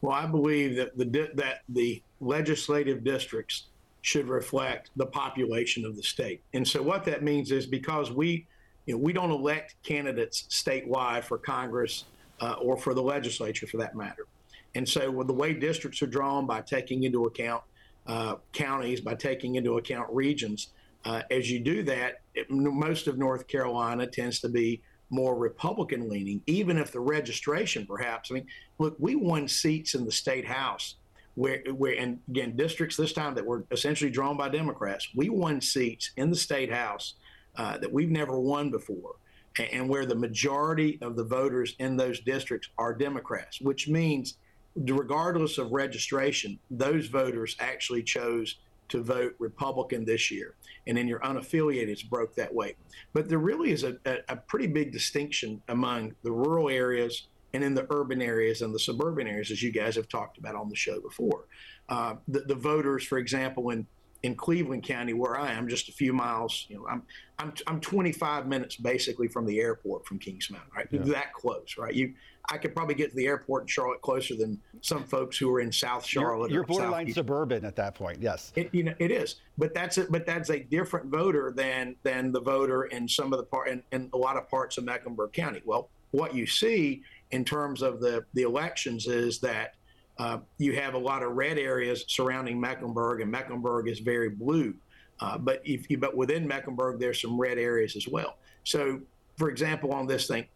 Well, 0.00 0.12
I 0.12 0.26
believe 0.26 0.74
that 0.74 0.98
the 0.98 1.30
that 1.34 1.60
the 1.68 2.02
legislative 2.18 3.04
districts 3.04 3.66
should 4.02 4.26
reflect 4.26 4.90
the 4.96 5.06
population 5.06 5.84
of 5.84 5.94
the 5.94 6.02
state. 6.02 6.42
And 6.54 6.66
so 6.66 6.82
what 6.82 7.04
that 7.04 7.22
means 7.22 7.52
is 7.52 7.66
because 7.66 8.10
we 8.10 8.48
you 8.86 8.94
know, 8.94 8.98
we 8.98 9.12
don't 9.12 9.30
elect 9.30 9.76
candidates 9.84 10.48
statewide 10.50 11.22
for 11.22 11.38
Congress 11.38 12.06
uh, 12.40 12.54
or 12.54 12.76
for 12.76 12.92
the 12.92 13.02
legislature 13.02 13.68
for 13.68 13.76
that 13.76 13.94
matter. 13.94 14.26
And 14.74 14.88
so 14.88 15.08
with 15.08 15.28
the 15.28 15.34
way 15.34 15.54
districts 15.54 16.02
are 16.02 16.08
drawn 16.08 16.46
by 16.46 16.62
taking 16.62 17.04
into 17.04 17.26
account 17.26 17.62
uh, 18.08 18.36
counties, 18.52 19.00
by 19.00 19.14
taking 19.14 19.54
into 19.54 19.78
account 19.78 20.12
regions, 20.12 20.70
uh, 21.04 21.22
as 21.30 21.50
you 21.50 21.60
do 21.60 21.82
that, 21.84 22.20
it, 22.34 22.50
most 22.50 23.06
of 23.06 23.18
North 23.18 23.46
Carolina 23.46 24.06
tends 24.06 24.40
to 24.40 24.48
be 24.48 24.82
more 25.10 25.36
Republican 25.36 26.08
leaning, 26.08 26.40
even 26.46 26.78
if 26.78 26.92
the 26.92 27.00
registration 27.00 27.86
perhaps. 27.86 28.30
I 28.30 28.34
mean, 28.34 28.46
look, 28.78 28.96
we 28.98 29.16
won 29.16 29.48
seats 29.48 29.94
in 29.94 30.04
the 30.04 30.12
state 30.12 30.46
house 30.46 30.96
where, 31.34 31.62
where 31.74 31.98
and 31.98 32.18
again, 32.28 32.56
districts 32.56 32.96
this 32.96 33.12
time 33.12 33.34
that 33.34 33.44
were 33.44 33.64
essentially 33.70 34.10
drawn 34.10 34.36
by 34.36 34.48
Democrats. 34.48 35.08
We 35.14 35.30
won 35.30 35.60
seats 35.60 36.10
in 36.16 36.30
the 36.30 36.36
state 36.36 36.72
house 36.72 37.14
uh, 37.56 37.78
that 37.78 37.92
we've 37.92 38.10
never 38.10 38.38
won 38.38 38.70
before, 38.70 39.16
and, 39.58 39.68
and 39.72 39.88
where 39.88 40.06
the 40.06 40.14
majority 40.14 40.98
of 41.02 41.16
the 41.16 41.24
voters 41.24 41.74
in 41.78 41.96
those 41.96 42.20
districts 42.20 42.68
are 42.78 42.94
Democrats, 42.94 43.60
which 43.60 43.88
means, 43.88 44.36
regardless 44.76 45.58
of 45.58 45.72
registration, 45.72 46.58
those 46.70 47.06
voters 47.06 47.56
actually 47.58 48.02
chose 48.02 48.56
to 48.90 49.02
vote 49.02 49.34
Republican 49.38 50.04
this 50.04 50.30
year. 50.30 50.54
And 50.86 50.98
in 50.98 51.08
your 51.08 51.20
unaffiliated, 51.20 51.88
it's 51.88 52.02
broke 52.02 52.34
that 52.36 52.52
way. 52.54 52.76
But 53.12 53.28
there 53.28 53.38
really 53.38 53.70
is 53.70 53.84
a, 53.84 53.96
a, 54.04 54.18
a 54.28 54.36
pretty 54.36 54.66
big 54.66 54.92
distinction 54.92 55.62
among 55.68 56.14
the 56.22 56.32
rural 56.32 56.68
areas 56.68 57.28
and 57.52 57.64
in 57.64 57.74
the 57.74 57.86
urban 57.90 58.22
areas 58.22 58.62
and 58.62 58.74
the 58.74 58.78
suburban 58.78 59.26
areas, 59.26 59.50
as 59.50 59.62
you 59.62 59.72
guys 59.72 59.96
have 59.96 60.08
talked 60.08 60.38
about 60.38 60.54
on 60.54 60.68
the 60.68 60.76
show 60.76 61.00
before. 61.00 61.46
Uh, 61.88 62.14
the, 62.28 62.40
the, 62.40 62.54
voters, 62.54 63.04
for 63.04 63.18
example, 63.18 63.70
in 63.70 63.86
in 64.22 64.34
Cleveland 64.34 64.82
County, 64.82 65.14
where 65.14 65.36
I 65.36 65.52
am, 65.52 65.66
just 65.66 65.88
a 65.88 65.92
few 65.92 66.12
miles, 66.12 66.66
you 66.68 66.76
know, 66.76 66.86
I'm 66.86 67.02
I'm 67.38 67.52
I'm 67.66 67.80
25 67.80 68.46
minutes 68.46 68.76
basically 68.76 69.28
from 69.28 69.46
the 69.46 69.58
airport 69.58 70.06
from 70.06 70.18
Kings 70.18 70.48
Mountain, 70.50 70.70
right? 70.76 70.86
Yeah. 70.90 71.00
That 71.04 71.32
close, 71.32 71.76
right? 71.78 71.94
You, 71.94 72.14
I 72.48 72.58
could 72.58 72.74
probably 72.74 72.94
get 72.94 73.10
to 73.10 73.16
the 73.16 73.26
airport 73.26 73.62
in 73.62 73.66
Charlotte 73.68 74.02
closer 74.02 74.34
than 74.34 74.60
some 74.80 75.04
folks 75.04 75.36
who 75.36 75.52
are 75.54 75.60
in 75.60 75.70
South 75.70 76.04
Charlotte. 76.04 76.50
You're, 76.50 76.60
you're 76.60 76.66
borderline 76.66 77.12
suburban 77.12 77.64
at 77.64 77.76
that 77.76 77.94
point, 77.94 78.18
yes. 78.20 78.52
It, 78.56 78.70
you 78.72 78.84
know, 78.84 78.94
it 78.98 79.10
is, 79.10 79.36
but 79.58 79.74
that's 79.74 79.98
it. 79.98 80.10
But 80.10 80.26
that's 80.26 80.50
a 80.50 80.60
different 80.60 81.06
voter 81.06 81.52
than 81.54 81.96
than 82.02 82.32
the 82.32 82.40
voter 82.40 82.84
in 82.84 83.06
some 83.06 83.32
of 83.32 83.38
the 83.38 83.44
part 83.44 83.68
in, 83.68 83.82
in 83.92 84.08
a 84.12 84.16
lot 84.16 84.36
of 84.36 84.48
parts 84.48 84.78
of 84.78 84.84
Mecklenburg 84.84 85.32
County. 85.32 85.60
Well, 85.64 85.90
what 86.12 86.34
you 86.34 86.46
see 86.46 87.02
in 87.30 87.44
terms 87.44 87.82
of 87.82 88.00
the, 88.00 88.24
the 88.34 88.42
elections 88.42 89.06
is 89.06 89.38
that 89.40 89.74
uh, 90.18 90.38
you 90.58 90.74
have 90.74 90.94
a 90.94 90.98
lot 90.98 91.22
of 91.22 91.32
red 91.32 91.58
areas 91.58 92.04
surrounding 92.08 92.60
Mecklenburg, 92.60 93.20
and 93.20 93.30
Mecklenburg 93.30 93.88
is 93.88 94.00
very 94.00 94.28
blue. 94.28 94.74
Uh, 95.20 95.38
but 95.38 95.60
if 95.64 95.88
you, 95.90 95.98
but 95.98 96.16
within 96.16 96.46
Mecklenburg, 96.46 96.98
there's 96.98 97.20
some 97.20 97.40
red 97.40 97.58
areas 97.58 97.96
as 97.96 98.08
well. 98.08 98.36
So, 98.64 99.00
for 99.36 99.50
example, 99.50 99.92
on 99.92 100.06
this 100.06 100.26
thing, 100.26 100.46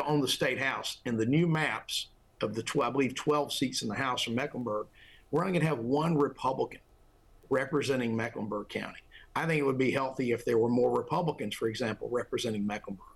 on 0.00 0.20
the 0.20 0.28
state 0.28 0.60
house, 0.60 0.98
and 1.06 1.18
the 1.18 1.26
new 1.26 1.46
maps 1.46 2.08
of 2.40 2.54
the 2.54 2.62
12, 2.62 2.88
I 2.88 2.92
believe 2.92 3.14
12 3.14 3.52
seats 3.52 3.82
in 3.82 3.88
the 3.88 3.94
House 3.94 4.22
from 4.22 4.34
Mecklenburg, 4.34 4.86
we're 5.30 5.42
only 5.42 5.52
going 5.52 5.62
to 5.62 5.68
have 5.68 5.78
one 5.78 6.16
Republican 6.16 6.80
representing 7.50 8.16
Mecklenburg 8.16 8.68
County. 8.68 8.98
I 9.34 9.46
think 9.46 9.60
it 9.60 9.64
would 9.64 9.78
be 9.78 9.90
healthy 9.90 10.32
if 10.32 10.44
there 10.44 10.58
were 10.58 10.68
more 10.68 10.94
Republicans, 10.94 11.54
for 11.54 11.68
example, 11.68 12.08
representing 12.10 12.66
Mecklenburg. 12.66 13.06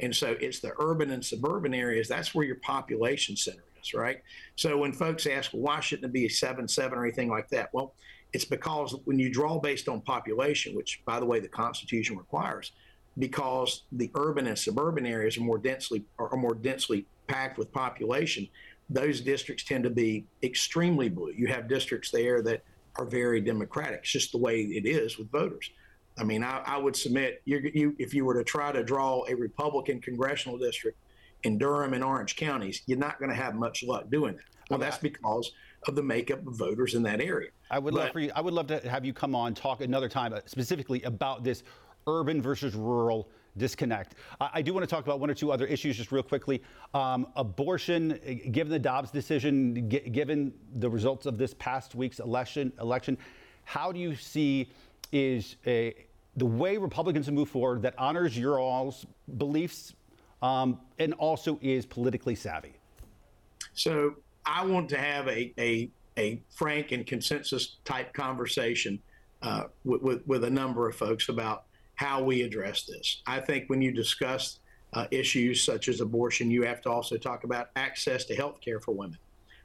And 0.00 0.14
so 0.14 0.36
it's 0.40 0.60
the 0.60 0.72
urban 0.78 1.10
and 1.10 1.24
suburban 1.24 1.74
areas, 1.74 2.08
that's 2.08 2.34
where 2.34 2.46
your 2.46 2.56
population 2.56 3.36
center 3.36 3.64
is, 3.80 3.92
right? 3.92 4.22
So 4.56 4.78
when 4.78 4.92
folks 4.92 5.26
ask, 5.26 5.50
why 5.50 5.80
shouldn't 5.80 6.06
it 6.06 6.12
be 6.12 6.26
a 6.26 6.30
7 6.30 6.66
7 6.66 6.98
or 6.98 7.04
anything 7.04 7.28
like 7.28 7.48
that? 7.50 7.70
Well, 7.72 7.94
it's 8.32 8.44
because 8.44 8.94
when 9.04 9.18
you 9.18 9.30
draw 9.30 9.58
based 9.58 9.88
on 9.88 10.00
population, 10.00 10.74
which, 10.74 11.02
by 11.04 11.20
the 11.20 11.26
way, 11.26 11.40
the 11.40 11.48
Constitution 11.48 12.16
requires, 12.16 12.72
because 13.18 13.82
the 13.92 14.10
urban 14.14 14.46
and 14.46 14.58
suburban 14.58 15.06
areas 15.06 15.36
are 15.36 15.42
more 15.42 15.58
densely 15.58 16.04
are 16.18 16.36
more 16.36 16.54
densely 16.54 17.06
packed 17.26 17.58
with 17.58 17.72
population, 17.72 18.46
those 18.90 19.20
districts 19.20 19.64
tend 19.64 19.84
to 19.84 19.90
be 19.90 20.24
extremely 20.42 21.08
blue. 21.08 21.32
You 21.36 21.46
have 21.48 21.68
districts 21.68 22.10
there 22.10 22.42
that 22.42 22.62
are 22.96 23.04
very 23.04 23.40
democratic. 23.40 24.00
It's 24.00 24.12
just 24.12 24.32
the 24.32 24.38
way 24.38 24.62
it 24.62 24.86
is 24.86 25.18
with 25.18 25.30
voters. 25.30 25.70
I 26.18 26.24
mean, 26.24 26.42
I, 26.42 26.62
I 26.64 26.78
would 26.78 26.96
submit 26.96 27.42
you, 27.44 27.70
you 27.74 27.96
if 27.98 28.14
you 28.14 28.24
were 28.24 28.34
to 28.34 28.44
try 28.44 28.72
to 28.72 28.82
draw 28.82 29.24
a 29.28 29.34
Republican 29.34 30.00
congressional 30.00 30.56
district 30.58 30.98
in 31.42 31.58
Durham 31.58 31.92
and 31.94 32.02
Orange 32.02 32.36
counties, 32.36 32.82
you're 32.86 32.98
not 32.98 33.18
going 33.18 33.30
to 33.30 33.36
have 33.36 33.54
much 33.54 33.82
luck 33.82 34.10
doing 34.10 34.36
that. 34.36 34.44
Well, 34.70 34.78
that's 34.78 34.98
because 34.98 35.52
of 35.86 35.94
the 35.94 36.02
makeup 36.02 36.44
of 36.46 36.56
voters 36.56 36.94
in 36.94 37.02
that 37.04 37.20
area. 37.20 37.50
I 37.70 37.78
would 37.78 37.94
but, 37.94 38.00
love 38.00 38.12
for 38.12 38.20
you. 38.20 38.32
I 38.34 38.40
would 38.40 38.54
love 38.54 38.66
to 38.68 38.88
have 38.88 39.04
you 39.04 39.12
come 39.12 39.34
on 39.34 39.54
talk 39.54 39.80
another 39.80 40.08
time 40.08 40.32
uh, 40.32 40.40
specifically 40.46 41.02
about 41.02 41.44
this 41.44 41.62
urban 42.06 42.40
versus 42.40 42.74
rural 42.74 43.28
disconnect. 43.56 44.14
I, 44.40 44.50
I, 44.54 44.62
do 44.62 44.72
want 44.74 44.84
to 44.84 44.86
talk 44.86 45.04
about 45.04 45.18
one 45.18 45.30
or 45.30 45.34
two 45.34 45.50
other 45.50 45.66
issues 45.66 45.96
just 45.96 46.12
real 46.12 46.22
quickly. 46.22 46.62
Um, 46.94 47.26
abortion, 47.36 48.18
given 48.50 48.70
the 48.70 48.78
Dobbs 48.78 49.10
decision, 49.10 49.88
g- 49.90 50.00
given 50.00 50.52
the 50.76 50.88
results 50.88 51.26
of 51.26 51.38
this 51.38 51.54
past 51.54 51.94
week's 51.94 52.20
election, 52.20 52.72
election, 52.80 53.18
how 53.64 53.92
do 53.92 53.98
you 53.98 54.14
see 54.14 54.70
is 55.12 55.56
a, 55.66 55.94
the 56.36 56.46
way 56.46 56.76
Republicans 56.76 57.30
move 57.30 57.48
forward 57.48 57.82
that 57.82 57.94
honors 57.98 58.38
your 58.38 58.58
all's 58.58 59.06
beliefs 59.38 59.94
um, 60.42 60.78
and 60.98 61.14
also 61.14 61.58
is 61.62 61.86
politically 61.86 62.34
savvy? 62.34 62.74
So 63.74 64.14
I 64.44 64.64
want 64.64 64.88
to 64.90 64.98
have 64.98 65.26
a, 65.28 65.52
a, 65.58 65.90
a 66.18 66.40
frank 66.50 66.92
and 66.92 67.06
consensus 67.06 67.76
type 67.84 68.12
conversation 68.12 69.00
uh, 69.42 69.64
with, 69.84 70.02
with, 70.02 70.26
with 70.26 70.44
a 70.44 70.50
number 70.50 70.88
of 70.88 70.94
folks 70.94 71.28
about 71.28 71.65
how 71.96 72.22
we 72.22 72.42
address 72.42 72.84
this. 72.84 73.22
I 73.26 73.40
think 73.40 73.68
when 73.68 73.82
you 73.82 73.90
discuss 73.90 74.60
uh, 74.92 75.06
issues 75.10 75.62
such 75.62 75.88
as 75.88 76.00
abortion, 76.00 76.50
you 76.50 76.62
have 76.62 76.80
to 76.82 76.90
also 76.90 77.16
talk 77.16 77.44
about 77.44 77.70
access 77.76 78.24
to 78.26 78.34
health 78.34 78.60
care 78.60 78.80
for 78.80 78.92
women, 78.92 79.18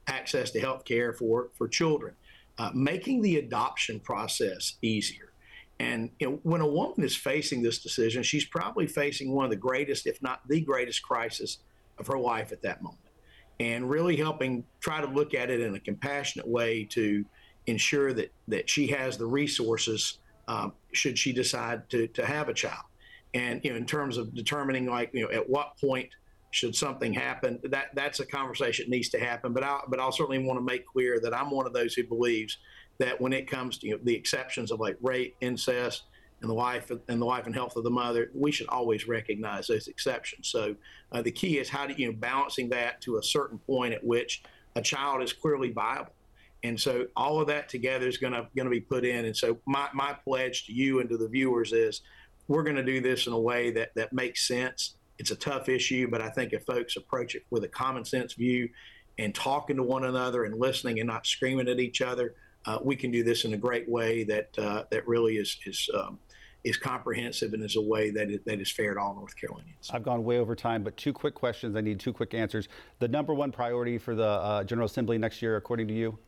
access 0.08 0.52
to 0.52 0.60
health 0.60 0.84
care 0.84 1.14
for, 1.14 1.50
for 1.58 1.68
children, 1.68 2.16
uh, 2.58 2.72
making 2.74 3.22
the 3.22 3.38
adoption 3.38 4.00
process 4.00 4.76
easier. 4.82 5.32
And 5.80 6.12
you 6.20 6.30
know, 6.30 6.40
when 6.44 6.62
a 6.62 6.68
woman 6.68 7.04
is 7.04 7.16
facing 7.16 7.62
this 7.62 7.80
decision, 7.80 8.24
she's 8.24 8.46
probably 8.46 8.88
facing 8.88 9.32
one 9.32 9.46
of 9.46 9.52
the 9.52 9.58
greatest, 9.58 10.06
if 10.06 10.22
not 10.22 10.48
the 10.48 10.62
greatest, 10.62 11.02
crisis 11.02 11.58
of 11.98 12.08
her 12.08 12.20
life 12.20 12.52
at 12.52 12.62
that 12.62 12.82
moment. 12.82 13.00
And 13.60 13.90
really 13.90 14.16
helping 14.16 14.64
try 14.80 15.02
to 15.02 15.08
look 15.08 15.34
at 15.34 15.50
it 15.50 15.60
in 15.60 15.76
a 15.76 15.80
compassionate 15.80 16.48
way 16.48 16.84
to 16.92 17.26
ensure 17.68 18.14
that 18.14 18.32
that 18.48 18.70
she 18.70 18.88
has 18.88 19.18
the 19.18 19.26
resources 19.26 20.20
um, 20.52 20.74
should 20.92 21.18
she 21.18 21.32
decide 21.32 21.90
to, 21.90 22.08
to 22.08 22.26
have 22.26 22.50
a 22.50 22.54
child. 22.54 22.84
And 23.34 23.64
you 23.64 23.72
know, 23.72 23.78
in 23.78 23.86
terms 23.86 24.18
of 24.18 24.36
determining 24.36 24.86
like 24.86 25.12
you 25.14 25.24
know 25.24 25.32
at 25.32 25.50
what 25.50 25.78
point 25.80 26.10
should 26.52 26.76
something 26.76 27.14
happen, 27.14 27.60
that 27.64 27.92
that's 27.94 28.20
a 28.20 28.26
conversation 28.26 28.86
that 28.86 28.92
needs 28.92 29.08
to 29.10 29.20
happen. 29.20 29.54
But 29.54 29.64
I 29.64 29.80
but 29.88 30.00
I'll 30.00 30.12
certainly 30.12 30.40
want 30.40 30.60
to 30.60 30.66
make 30.66 30.86
clear 30.86 31.22
that 31.22 31.34
I'm 31.34 31.50
one 31.50 31.66
of 31.66 31.72
those 31.72 31.94
who 31.94 32.04
believes 32.04 32.58
that 33.00 33.20
when 33.22 33.32
it 33.32 33.50
comes 33.50 33.78
to 33.80 33.88
you 33.88 33.94
know, 33.94 34.02
the 34.04 34.14
exceptions 34.14 34.72
of 34.72 34.82
like 34.82 34.98
rape, 35.02 35.36
incest, 35.40 36.04
and 36.42 36.50
the 36.50 36.54
life 36.54 36.92
and 37.08 37.22
the 37.22 37.26
life 37.26 37.46
and 37.46 37.56
health 37.56 37.78
of 37.78 37.86
the 37.86 37.90
mother, 37.90 38.30
we 38.36 38.52
should 38.52 38.68
always 38.68 39.08
recognize 39.08 39.68
those 39.68 39.88
exceptions. 39.88 40.50
So 40.50 40.76
uh, 41.14 41.22
the 41.22 41.32
key 41.32 41.60
is 41.60 41.70
how 41.70 41.88
do 41.88 41.94
you 41.94 42.08
know 42.08 42.18
balancing 42.20 42.68
that 42.70 43.00
to 43.04 43.18
a 43.18 43.24
certain 43.24 43.60
point 43.60 43.94
at 43.94 44.04
which 44.04 44.44
a 44.76 44.82
child 44.82 45.24
is 45.24 45.32
clearly 45.32 45.72
viable 45.72 46.14
and 46.64 46.80
so 46.80 47.08
all 47.16 47.42
of 47.42 47.48
that 47.48 47.70
together 47.70 48.08
is 48.08 48.18
going 48.18 48.34
to 48.34 48.48
going 48.56 48.66
to 48.66 48.72
be 48.72 48.82
put 48.82 49.06
in. 49.06 49.26
And 49.26 49.36
so 49.36 49.58
my, 49.66 49.88
my 49.94 50.14
pledge 50.14 50.66
to 50.68 50.74
you 50.74 51.00
and 51.00 51.10
to 51.10 51.18
the 51.18 51.28
viewers 51.28 51.74
is 51.74 52.02
we're 52.48 52.64
going 52.64 52.76
to 52.76 52.84
do 52.84 53.02
this 53.02 53.28
in 53.28 53.34
a 53.34 53.40
way 53.40 53.72
that 53.72 53.94
that 53.96 54.14
makes 54.14 54.48
sense. 54.48 54.96
It's 55.18 55.32
a 55.32 55.36
tough 55.36 55.70
issue, 55.70 56.08
but 56.10 56.22
I 56.22 56.30
think 56.30 56.54
if 56.54 56.66
folks 56.66 56.96
approach 56.96 57.36
it 57.36 57.44
with 57.50 57.64
a 57.64 57.68
common 57.68 58.06
sense 58.06 58.34
view 58.34 58.70
and 59.18 59.34
talking 59.34 59.76
to 59.78 59.84
one 59.84 60.06
another 60.06 60.46
and 60.46 60.60
listening 60.60 61.00
and 61.00 61.08
not 61.08 61.26
screaming 61.28 61.68
at 61.68 61.80
each 61.80 62.02
other, 62.02 62.36
uh, 62.66 62.80
we 62.84 62.96
can 62.96 63.12
do 63.12 63.24
this 63.24 63.46
in 63.46 63.54
a 63.54 63.58
great 63.58 63.90
way 63.90 64.24
that 64.24 64.58
uh, 64.58 64.84
that 64.92 65.08
really 65.08 65.38
is 65.38 65.58
is 65.66 65.90
um, 65.96 66.20
is 66.64 66.78
comprehensive 66.78 67.54
and 67.54 67.64
is 67.64 67.76
a 67.76 67.82
way 67.82 68.12
that 68.12 68.30
it, 68.30 68.46
that 68.46 68.62
is 68.62 68.72
fair 68.72 68.94
to 68.94 69.00
all 69.00 69.16
North 69.16 69.36
Carolinians. 69.36 69.90
I've 69.92 70.04
gone 70.04 70.24
way 70.24 70.38
over 70.38 70.56
time, 70.56 70.84
but 70.84 70.96
two 70.96 71.12
quick 71.12 71.34
questions. 71.34 71.76
I 71.76 71.82
need 71.82 72.00
two 72.00 72.14
quick 72.14 72.36
answers. 72.36 72.68
The 73.00 73.08
number 73.08 73.34
one 73.34 73.52
priority 73.52 73.98
for 73.98 74.14
the 74.14 74.28
uh, 74.28 74.64
General 74.64 74.86
Assembly 74.86 75.18
next 75.18 75.42
year, 75.42 75.56
according 75.56 75.88
to 75.88 75.94
you? 75.96 76.20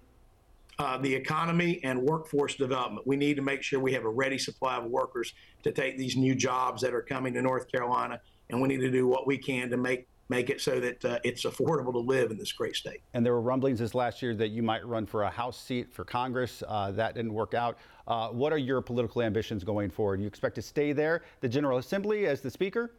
Uh, 0.79 0.97
the 0.97 1.13
economy 1.13 1.79
and 1.83 2.01
workforce 2.01 2.55
development. 2.55 3.05
We 3.05 3.15
need 3.15 3.35
to 3.35 3.41
make 3.41 3.61
sure 3.61 3.79
we 3.79 3.93
have 3.93 4.05
a 4.05 4.09
ready 4.09 4.37
supply 4.37 4.77
of 4.77 4.85
workers 4.85 5.33
to 5.63 5.71
take 5.71 5.97
these 5.97 6.15
new 6.15 6.35
jobs 6.35 6.81
that 6.81 6.93
are 6.93 7.01
coming 7.01 7.33
to 7.33 7.41
North 7.41 7.71
Carolina, 7.71 8.19
and 8.49 8.61
we 8.61 8.67
need 8.67 8.81
to 8.81 8.91
do 8.91 9.07
what 9.07 9.27
we 9.27 9.37
can 9.37 9.69
to 9.69 9.77
make 9.77 10.07
make 10.29 10.49
it 10.49 10.61
so 10.61 10.79
that 10.79 11.03
uh, 11.05 11.19
it's 11.23 11.43
affordable 11.43 11.91
to 11.91 11.99
live 11.99 12.31
in 12.31 12.37
this 12.37 12.51
great 12.51 12.75
state. 12.75 13.01
And 13.13 13.25
there 13.25 13.33
were 13.33 13.41
rumblings 13.41 13.79
this 13.79 13.93
last 13.93 14.21
year 14.21 14.33
that 14.35 14.49
you 14.49 14.63
might 14.63 14.85
run 14.85 15.05
for 15.05 15.23
a 15.23 15.29
House 15.29 15.59
seat 15.59 15.93
for 15.93 16.03
Congress. 16.05 16.63
Uh, 16.67 16.91
that 16.91 17.13
didn't 17.13 17.33
work 17.33 17.53
out. 17.53 17.77
Uh, 18.07 18.29
what 18.29 18.51
are 18.53 18.57
your 18.57 18.81
political 18.81 19.21
ambitions 19.21 19.63
going 19.63 19.89
forward? 19.89 20.21
You 20.21 20.27
expect 20.27 20.55
to 20.55 20.61
stay 20.61 20.93
there, 20.93 21.23
the 21.41 21.49
General 21.49 21.77
Assembly, 21.77 22.25
as 22.25 22.41
the 22.41 22.49
Speaker? 22.49 22.91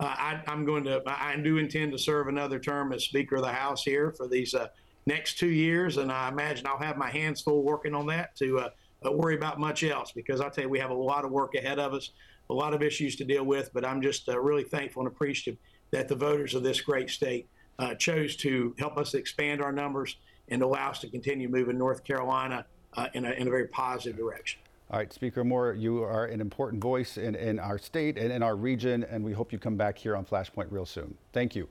Uh, 0.00 0.04
I, 0.04 0.42
am 0.46 0.64
going 0.64 0.84
to. 0.84 1.02
I 1.06 1.36
do 1.36 1.58
intend 1.58 1.92
to 1.92 1.98
serve 1.98 2.28
another 2.28 2.58
term 2.58 2.92
as 2.92 3.04
Speaker 3.04 3.36
of 3.36 3.42
the 3.42 3.52
House 3.52 3.82
here 3.82 4.12
for 4.12 4.28
these 4.28 4.54
uh, 4.54 4.68
next 5.06 5.38
two 5.38 5.50
years, 5.50 5.98
and 5.98 6.10
I 6.10 6.28
imagine 6.28 6.66
I'll 6.66 6.78
have 6.78 6.96
my 6.96 7.10
hands 7.10 7.40
full 7.40 7.62
working 7.62 7.94
on 7.94 8.06
that 8.06 8.34
to 8.36 8.58
uh, 8.58 8.68
uh, 9.04 9.12
worry 9.12 9.34
about 9.34 9.60
much 9.60 9.84
else 9.84 10.12
because 10.12 10.40
I 10.40 10.48
tell 10.48 10.64
you 10.64 10.70
we 10.70 10.78
have 10.78 10.90
a 10.90 10.94
lot 10.94 11.24
of 11.24 11.30
work 11.30 11.54
ahead 11.54 11.78
of 11.78 11.92
us, 11.92 12.10
a 12.50 12.54
lot 12.54 12.74
of 12.74 12.82
issues 12.82 13.16
to 13.16 13.24
deal 13.24 13.44
with. 13.44 13.70
But 13.72 13.84
I'm 13.84 14.00
just 14.00 14.28
uh, 14.28 14.38
really 14.38 14.64
thankful 14.64 15.02
and 15.02 15.08
appreciative 15.08 15.58
that 15.90 16.08
the 16.08 16.16
voters 16.16 16.54
of 16.54 16.62
this 16.62 16.80
great 16.80 17.10
state 17.10 17.48
uh, 17.78 17.94
chose 17.94 18.36
to 18.36 18.74
help 18.78 18.96
us 18.96 19.14
expand 19.14 19.62
our 19.62 19.72
numbers 19.72 20.16
and 20.48 20.62
allow 20.62 20.90
us 20.90 21.00
to 21.00 21.08
continue 21.08 21.48
moving 21.48 21.78
North 21.78 22.04
Carolina 22.04 22.66
uh, 22.94 23.08
in 23.14 23.24
a, 23.24 23.30
in 23.32 23.48
a 23.48 23.50
very 23.50 23.68
positive 23.68 24.16
direction. 24.16 24.60
All 24.90 24.98
right, 24.98 25.12
Speaker 25.12 25.44
Moore, 25.44 25.72
you 25.72 26.02
are 26.02 26.26
an 26.26 26.40
important 26.40 26.82
voice 26.82 27.16
in, 27.16 27.34
in 27.34 27.58
our 27.58 27.78
state 27.78 28.18
and 28.18 28.30
in 28.30 28.42
our 28.42 28.54
region, 28.54 29.02
and 29.04 29.24
we 29.24 29.32
hope 29.32 29.52
you 29.52 29.58
come 29.58 29.76
back 29.76 29.96
here 29.96 30.14
on 30.14 30.24
Flashpoint 30.24 30.66
real 30.70 30.84
soon. 30.84 31.16
Thank 31.32 31.56
you. 31.56 31.68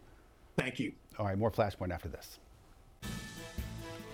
Thank 0.57 0.79
you. 0.79 0.93
All 1.19 1.27
right, 1.27 1.37
more 1.37 1.51
Flashpoint 1.51 1.93
after 1.93 2.09
this. 2.09 2.39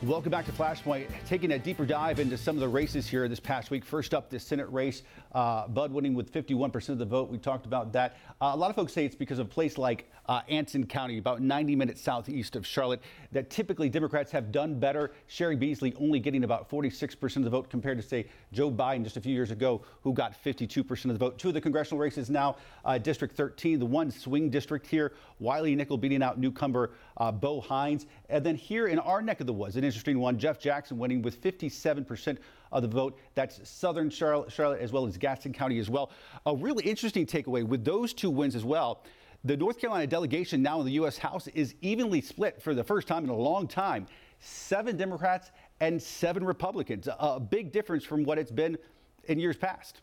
Welcome 0.04 0.32
back 0.32 0.46
to 0.46 0.54
Flashpoint. 0.54 1.08
Taking 1.28 1.52
a 1.52 1.60
deeper 1.60 1.86
dive 1.86 2.22
into 2.22 2.38
some 2.38 2.56
of 2.56 2.62
the 2.62 2.70
races 2.70 3.06
here 3.06 3.28
this 3.28 3.42
past 3.42 3.70
week. 3.70 3.84
First 3.84 4.14
up, 4.14 4.30
the 4.30 4.40
Senate 4.40 4.72
race. 4.72 5.04
Uh, 5.34 5.68
Budd 5.68 5.92
winning 5.92 6.14
with 6.14 6.32
51% 6.32 6.88
of 6.88 7.00
the 7.00 7.06
vote. 7.06 7.30
We 7.30 7.38
talked 7.38 7.66
about 7.66 7.92
that. 7.92 8.16
Uh, 8.40 8.52
a 8.54 8.56
lot 8.56 8.70
of 8.70 8.78
folks 8.78 8.94
say 8.94 9.04
it's 9.04 9.14
because 9.14 9.40
of 9.40 9.48
a 9.48 9.50
place 9.50 9.78
like 9.78 10.10
uh, 10.30 10.40
Anson 10.48 10.86
County, 10.86 11.18
about 11.18 11.42
90 11.42 11.76
minutes 11.76 12.02
southeast 12.02 12.56
of 12.56 12.66
Charlotte, 12.66 13.02
that 13.34 13.50
typically 13.50 13.90
Democrats 13.90 14.32
have 14.32 14.54
done 14.54 14.80
better. 14.80 15.12
Cheri 15.28 15.58
Beasley 15.58 15.94
only 16.00 16.20
getting 16.20 16.46
about 16.46 16.70
46% 16.70 17.36
of 17.36 17.44
the 17.44 17.50
vote 17.50 17.70
compared 17.70 17.98
to, 17.98 18.08
say, 18.08 18.28
Joe 18.54 18.72
Biden 18.72 19.04
just 19.04 19.18
a 19.18 19.22
few 19.22 19.34
years 19.34 19.52
ago, 19.52 19.82
who 20.02 20.14
got 20.14 20.34
52% 20.42 21.06
of 21.06 21.12
the 21.12 21.18
vote. 21.18 21.38
Two 21.38 21.50
of 21.50 21.56
the 21.56 21.62
congressional 21.62 22.00
races 22.00 22.30
now, 22.30 22.56
uh, 22.86 22.98
District 22.98 23.36
13, 23.36 23.80
the 23.80 23.86
one 23.86 24.12
swing 24.12 24.50
district 24.50 24.88
here, 24.88 25.12
Wiley 25.40 25.76
Nickel 25.76 25.98
beating 25.98 26.24
out 26.24 26.40
newcomer 26.40 26.92
uh, 27.18 27.34
Bo 27.34 27.60
Hines. 27.60 28.06
And 28.30 28.46
then 28.46 28.56
here 28.56 28.88
in 28.88 29.00
our 29.00 29.22
neck 29.22 29.40
of 29.42 29.48
the 29.48 29.54
woods, 29.54 29.76
an 29.76 29.84
interesting 29.84 30.20
one, 30.20 30.38
Jeff 30.38 30.60
Jackson 30.60 30.98
winning 30.98 31.22
with 31.22 31.42
57% 31.42 32.38
of 32.72 32.82
the 32.84 32.88
vote. 32.88 33.18
That's 33.34 33.68
southern 33.68 34.10
Charlotte, 34.10 34.52
Charlotte 34.52 34.82
as 34.82 34.92
well 34.92 35.08
as 35.08 35.18
Gaston 35.18 35.52
County 35.52 35.80
as 35.80 35.90
well. 35.90 36.12
A 36.46 36.56
really 36.56 36.84
interesting 36.84 37.26
takeaway 37.26 37.64
with 37.64 37.84
those 37.84 38.14
two 38.14 38.30
wins 38.30 38.56
as 38.56 38.64
well. 38.64 39.04
The 39.46 39.58
North 39.58 39.80
Carolina 39.80 40.06
delegation 40.06 40.62
now 40.62 40.80
in 40.80 40.86
the 40.86 40.94
U.S. 40.94 41.18
House 41.18 41.48
is 41.48 41.74
evenly 41.82 42.22
split 42.22 42.62
for 42.62 42.76
the 42.76 42.84
first 42.84 43.08
time 43.08 43.24
in 43.24 43.30
a 43.30 43.36
long 43.36 43.68
time. 43.68 44.06
Seven 44.40 44.96
Democrats 44.96 45.52
and 45.80 46.02
seven 46.02 46.44
Republicans. 46.44 47.08
A 47.20 47.40
big 47.40 47.72
difference 47.72 48.04
from 48.04 48.24
what 48.26 48.38
it's 48.38 48.52
been 48.52 48.78
in 49.26 49.40
years 49.40 49.58
past. 49.58 50.02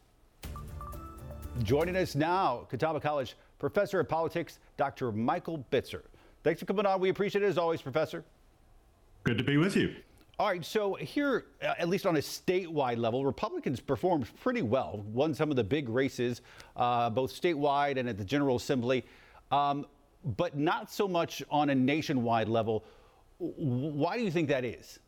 Joining 1.63 1.97
us 1.97 2.15
now, 2.15 2.67
Catawba 2.71 3.01
College 3.01 3.37
professor 3.59 4.01
of 4.01 4.09
politics, 4.09 4.59
Dr. 4.77 5.13
Michael 5.13 5.65
Bitzer. 5.71 6.03
Thanks 6.47 6.61
for 6.61 6.67
coming 6.67 6.87
on. 6.87 7.01
We 7.01 7.09
appreciate 7.09 7.43
it 7.43 7.49
as 7.49 7.59
always, 7.59 7.83
Professor. 7.83 8.23
Good 9.25 9.37
to 9.37 9.43
be 9.43 9.57
with 9.57 9.75
you. 9.75 9.97
All 10.39 10.47
right, 10.47 10.65
so 10.65 10.95
here, 10.95 11.47
uh, 11.61 11.75
at 11.77 11.89
least 11.89 12.07
on 12.07 12.15
a 12.15 12.21
statewide 12.21 12.99
level, 12.99 13.27
Republicans 13.27 13.81
performed 13.81 14.29
pretty 14.45 14.63
well, 14.63 15.05
won 15.13 15.35
some 15.35 15.51
of 15.51 15.57
the 15.57 15.65
big 15.65 15.89
races, 15.89 16.43
uh, 16.77 17.11
both 17.11 17.33
statewide 17.33 17.97
and 17.97 18.09
at 18.09 18.17
the 18.17 18.25
General 18.25 18.55
Assembly 18.55 19.05
um, 19.51 19.87
but 20.37 20.57
not 20.57 20.89
so 20.89 21.09
much 21.09 21.43
on 21.51 21.71
a 21.71 21.75
nationwide 21.75 22.49
level. 22.49 22.85
Why 23.39 24.17
do 24.17 24.23
you 24.23 24.31
think 24.31 24.47
that 24.47 24.65
is? 24.65 25.01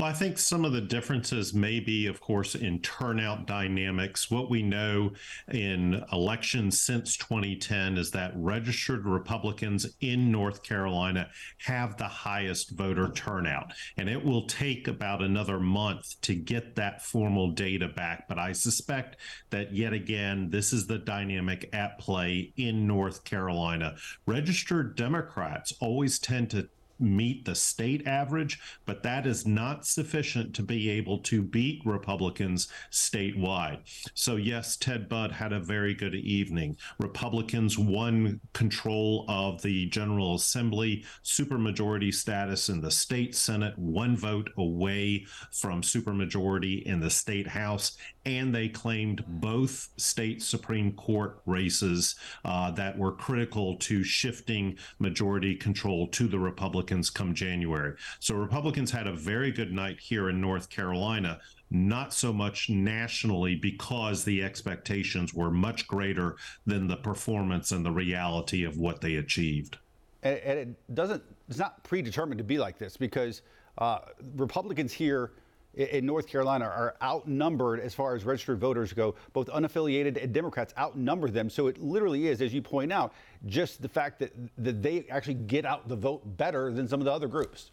Well, 0.00 0.08
I 0.08 0.14
think 0.14 0.38
some 0.38 0.64
of 0.64 0.72
the 0.72 0.80
differences 0.80 1.52
may 1.52 1.78
be, 1.78 2.06
of 2.06 2.22
course, 2.22 2.54
in 2.54 2.80
turnout 2.80 3.46
dynamics. 3.46 4.30
What 4.30 4.48
we 4.48 4.62
know 4.62 5.12
in 5.52 6.02
elections 6.10 6.80
since 6.80 7.18
2010 7.18 7.98
is 7.98 8.10
that 8.12 8.32
registered 8.34 9.04
Republicans 9.04 9.94
in 10.00 10.32
North 10.32 10.62
Carolina 10.62 11.28
have 11.58 11.98
the 11.98 12.08
highest 12.08 12.70
voter 12.70 13.10
turnout. 13.10 13.74
And 13.98 14.08
it 14.08 14.24
will 14.24 14.46
take 14.46 14.88
about 14.88 15.20
another 15.20 15.60
month 15.60 16.18
to 16.22 16.34
get 16.34 16.76
that 16.76 17.04
formal 17.04 17.50
data 17.50 17.86
back. 17.86 18.26
But 18.26 18.38
I 18.38 18.52
suspect 18.52 19.18
that 19.50 19.74
yet 19.74 19.92
again, 19.92 20.48
this 20.48 20.72
is 20.72 20.86
the 20.86 20.96
dynamic 20.96 21.68
at 21.74 21.98
play 21.98 22.54
in 22.56 22.86
North 22.86 23.24
Carolina. 23.24 23.96
Registered 24.24 24.96
Democrats 24.96 25.74
always 25.78 26.18
tend 26.18 26.48
to 26.52 26.70
meet 27.00 27.44
the 27.44 27.54
state 27.54 28.06
average, 28.06 28.60
but 28.86 29.02
that 29.02 29.26
is 29.26 29.46
not 29.46 29.86
sufficient 29.86 30.54
to 30.54 30.62
be 30.62 30.88
able 30.90 31.18
to 31.20 31.42
beat 31.42 31.82
Republicans 31.84 32.68
statewide. 32.90 33.80
So, 34.14 34.36
yes, 34.36 34.76
Ted 34.76 35.08
Budd 35.08 35.32
had 35.32 35.52
a 35.52 35.60
very 35.60 35.94
good 35.94 36.14
evening. 36.14 36.76
Republicans 36.98 37.78
won 37.78 38.40
control 38.52 39.24
of 39.28 39.62
the 39.62 39.86
General 39.86 40.34
Assembly, 40.34 41.04
supermajority 41.24 42.12
status 42.12 42.68
in 42.68 42.80
the 42.80 42.90
state 42.90 43.34
Senate, 43.34 43.78
one 43.78 44.16
vote 44.16 44.50
away 44.58 45.26
from 45.52 45.82
supermajority 45.82 46.82
in 46.82 47.00
the 47.00 47.10
state 47.10 47.46
House, 47.46 47.96
and 48.26 48.54
they 48.54 48.68
claimed 48.68 49.24
both 49.26 49.88
state 49.96 50.42
Supreme 50.42 50.92
Court 50.92 51.40
races 51.46 52.16
uh, 52.44 52.70
that 52.72 52.98
were 52.98 53.12
critical 53.12 53.76
to 53.76 54.04
shifting 54.04 54.76
majority 54.98 55.54
control 55.54 56.06
to 56.08 56.28
the 56.28 56.38
Republicans 56.38 57.08
come 57.08 57.34
January. 57.34 57.94
So 58.18 58.34
Republicans 58.34 58.90
had 58.90 59.06
a 59.06 59.12
very 59.12 59.50
good 59.50 59.72
night 59.72 59.98
here 60.00 60.28
in 60.28 60.40
North 60.40 60.68
Carolina. 60.68 61.40
Not 61.70 62.12
so 62.12 62.32
much 62.32 62.68
nationally 62.68 63.54
because 63.54 64.24
the 64.24 64.42
expectations 64.42 65.32
were 65.32 65.52
much 65.52 65.86
greater 65.86 66.36
than 66.66 66.88
the 66.88 66.96
performance 66.96 67.70
and 67.70 67.86
the 67.86 67.92
reality 67.92 68.64
of 68.64 68.76
what 68.76 69.00
they 69.00 69.16
achieved. 69.16 69.78
And, 70.22 70.36
it 70.36 70.94
doesn't, 70.94 71.22
it's 71.48 71.58
not 71.58 71.82
predetermined 71.84 72.38
to 72.38 72.44
be 72.44 72.58
like 72.58 72.76
this 72.76 72.96
because 72.96 73.42
uh, 73.78 74.00
Republicans 74.34 74.92
here 74.92 75.32
in 75.74 76.04
North 76.04 76.26
Carolina 76.26 76.64
are 76.64 76.96
outnumbered 77.02 77.80
as 77.80 77.94
far 77.94 78.14
as 78.14 78.24
registered 78.24 78.58
voters 78.58 78.92
go. 78.92 79.14
Both 79.32 79.48
unaffiliated 79.48 80.22
and 80.22 80.32
Democrats 80.32 80.74
outnumber 80.78 81.30
them. 81.30 81.48
So 81.48 81.68
it 81.68 81.78
literally 81.78 82.26
is, 82.26 82.42
as 82.42 82.52
you 82.52 82.62
point 82.62 82.92
out, 82.92 83.12
just 83.46 83.80
the 83.80 83.88
fact 83.88 84.18
that, 84.18 84.32
that 84.58 84.82
they 84.82 85.06
actually 85.08 85.34
get 85.34 85.64
out 85.64 85.88
the 85.88 85.96
vote 85.96 86.36
better 86.36 86.72
than 86.72 86.88
some 86.88 87.00
of 87.00 87.04
the 87.04 87.12
other 87.12 87.28
groups. 87.28 87.70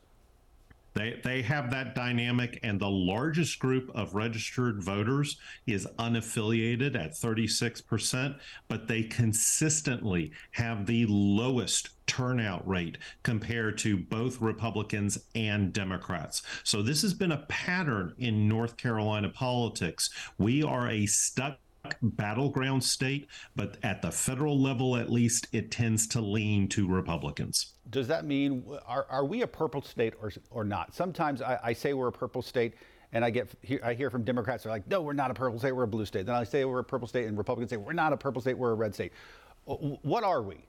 They, 0.98 1.22
they 1.24 1.42
have 1.44 1.70
that 1.70 1.94
dynamic, 1.94 2.60
and 2.64 2.80
the 2.80 2.90
largest 2.90 3.60
group 3.60 3.92
of 3.94 4.16
registered 4.16 4.82
voters 4.82 5.38
is 5.68 5.88
unaffiliated 6.00 6.96
at 6.96 7.12
36%, 7.12 8.40
but 8.68 8.88
they 8.88 9.04
consistently 9.04 10.32
have 10.54 10.88
the 10.88 11.06
lowest 11.08 11.90
turnout 12.08 12.68
rate 12.68 12.98
compared 13.22 13.78
to 13.80 13.98
both 13.98 14.42
Republicans 14.42 15.20
and 15.36 15.72
Democrats. 15.72 16.42
So 16.64 16.82
this 16.82 17.04
has 17.04 17.14
been 17.14 17.34
a 17.34 17.46
pattern 17.48 18.16
in 18.18 18.50
North 18.50 18.76
Carolina 18.76 19.30
politics. 19.30 20.10
We 20.40 20.64
are 20.64 20.90
a 20.90 21.06
stuck 21.06 21.60
battleground 22.02 22.84
state, 22.84 23.28
but 23.56 23.78
at 23.84 24.02
the 24.02 24.12
federal 24.12 24.60
level, 24.60 24.98
at 24.98 25.12
least, 25.12 25.48
it 25.52 25.70
tends 25.70 26.08
to 26.08 26.22
lean 26.22 26.68
to 26.70 26.88
Republicans. 26.88 27.77
Does 27.90 28.08
that 28.08 28.26
mean 28.26 28.64
are, 28.86 29.06
are 29.10 29.26
we 29.26 29.42
a 29.42 29.48
purple 29.48 29.82
state 29.82 30.14
or 30.22 30.32
or 30.50 30.64
not? 30.64 30.94
Sometimes 30.94 31.42
I, 31.42 31.60
I 31.64 31.74
say 31.74 31.94
we're 31.94 32.08
a 32.08 32.12
purple 32.12 32.42
state. 32.42 32.76
And 33.14 33.24
I 33.24 33.30
get 33.30 33.48
I 33.86 33.94
hear 33.94 34.10
from 34.10 34.26
Democrats 34.26 34.64
they're 34.64 34.72
like, 34.72 34.86
no, 34.86 35.02
we're 35.02 35.14
not 35.14 35.32
a 35.32 35.34
purple 35.34 35.58
state, 35.60 35.72
we're 35.72 35.84
a 35.84 35.88
blue 35.88 36.06
state. 36.06 36.26
Then 36.26 36.36
I 36.36 36.44
say 36.44 36.66
we're 36.66 36.80
a 36.80 36.84
purple 36.84 37.08
state, 37.08 37.26
and 37.26 37.38
Republicans 37.38 37.70
say 37.70 37.78
we're 37.78 37.94
not 37.94 38.12
a 38.12 38.18
purple 38.18 38.42
state, 38.42 38.58
we're 38.58 38.72
a 38.72 38.76
red 38.76 38.94
state. 38.94 39.14
Uh, 39.66 39.76
what 39.76 40.26
are 40.26 40.42
we? 40.42 40.66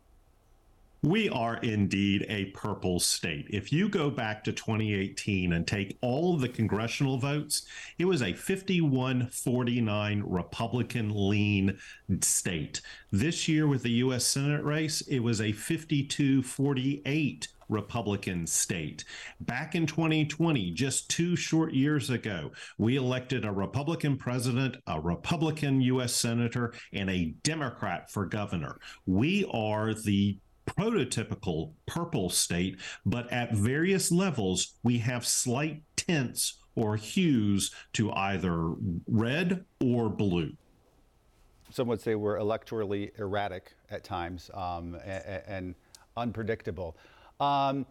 We 1.03 1.29
are 1.29 1.59
indeed 1.59 2.27
a 2.29 2.47
purple 2.47 2.99
state. 2.99 3.47
If 3.51 3.73
you 3.73 3.89
go 3.89 4.11
back 4.11 4.43
to 4.45 4.53
2018 4.53 5.53
and 5.53 5.65
take 5.65 5.97
all 6.01 6.37
the 6.37 6.49
congressional 6.49 7.19
votes, 7.19 7.67
it 7.99 8.05
was 8.05 8.21
a 8.21 8.33
51 8.33 9.29
49 9.29 10.25
Republican 10.27 11.29
lean 11.29 11.79
state. 12.21 12.81
This 13.13 13.47
year, 13.47 13.69
with 13.69 13.85
the 13.85 13.93
U.S. 13.93 14.27
Senate 14.27 14.65
race, 14.65 15.01
it 15.03 15.21
was 15.21 15.41
a 15.41 15.53
52 15.53 16.43
48 16.43 17.47
Republican 17.69 18.45
state. 18.45 19.05
Back 19.41 19.77
in 19.77 19.87
2020, 19.87 20.73
just 20.73 21.09
two 21.11 21.37
short 21.37 21.75
years 21.75 22.11
ago, 22.11 22.51
we 22.77 22.97
elected 22.97 23.45
a 23.45 23.53
Republican 23.53 24.17
president, 24.17 24.77
a 24.89 25.01
Republican 25.01 25.81
U.S. 25.83 26.15
senator, 26.15 26.73
and 26.93 27.09
a 27.09 27.35
Democrat 27.45 28.11
for 28.11 28.27
governor. 28.27 28.81
We 29.07 29.45
are 29.53 29.95
the 29.95 30.39
prototypical 30.69 31.73
purple 31.87 32.31
state, 32.31 32.79
but 33.05 33.31
at 33.33 33.55
various 33.55 34.13
levels, 34.13 34.75
we 34.83 34.99
have 34.99 35.27
slight 35.27 35.83
tints 35.97 36.59
or 36.75 36.97
hues 36.97 37.75
to 37.93 38.13
either 38.13 38.75
red 39.07 39.65
or 39.85 40.09
blue. 40.09 40.53
Some 41.71 41.89
would 41.89 42.01
say 42.01 42.15
we're 42.15 42.39
electorally 42.39 43.11
erratic 43.19 43.73
at 43.91 44.05
times 44.05 44.51
um, 44.55 44.97
and, 45.05 45.43
and, 45.47 45.75
unpredictable. 46.17 46.97
Um, 47.39 47.87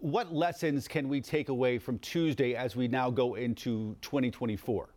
what 0.00 0.34
lessons 0.34 0.86
can 0.86 1.08
we 1.08 1.22
take 1.22 1.48
away 1.48 1.78
from 1.78 1.98
Tuesday 2.00 2.54
as 2.54 2.76
we 2.76 2.88
now 2.88 3.08
go 3.08 3.36
into 3.36 3.96
2024? 4.02 4.90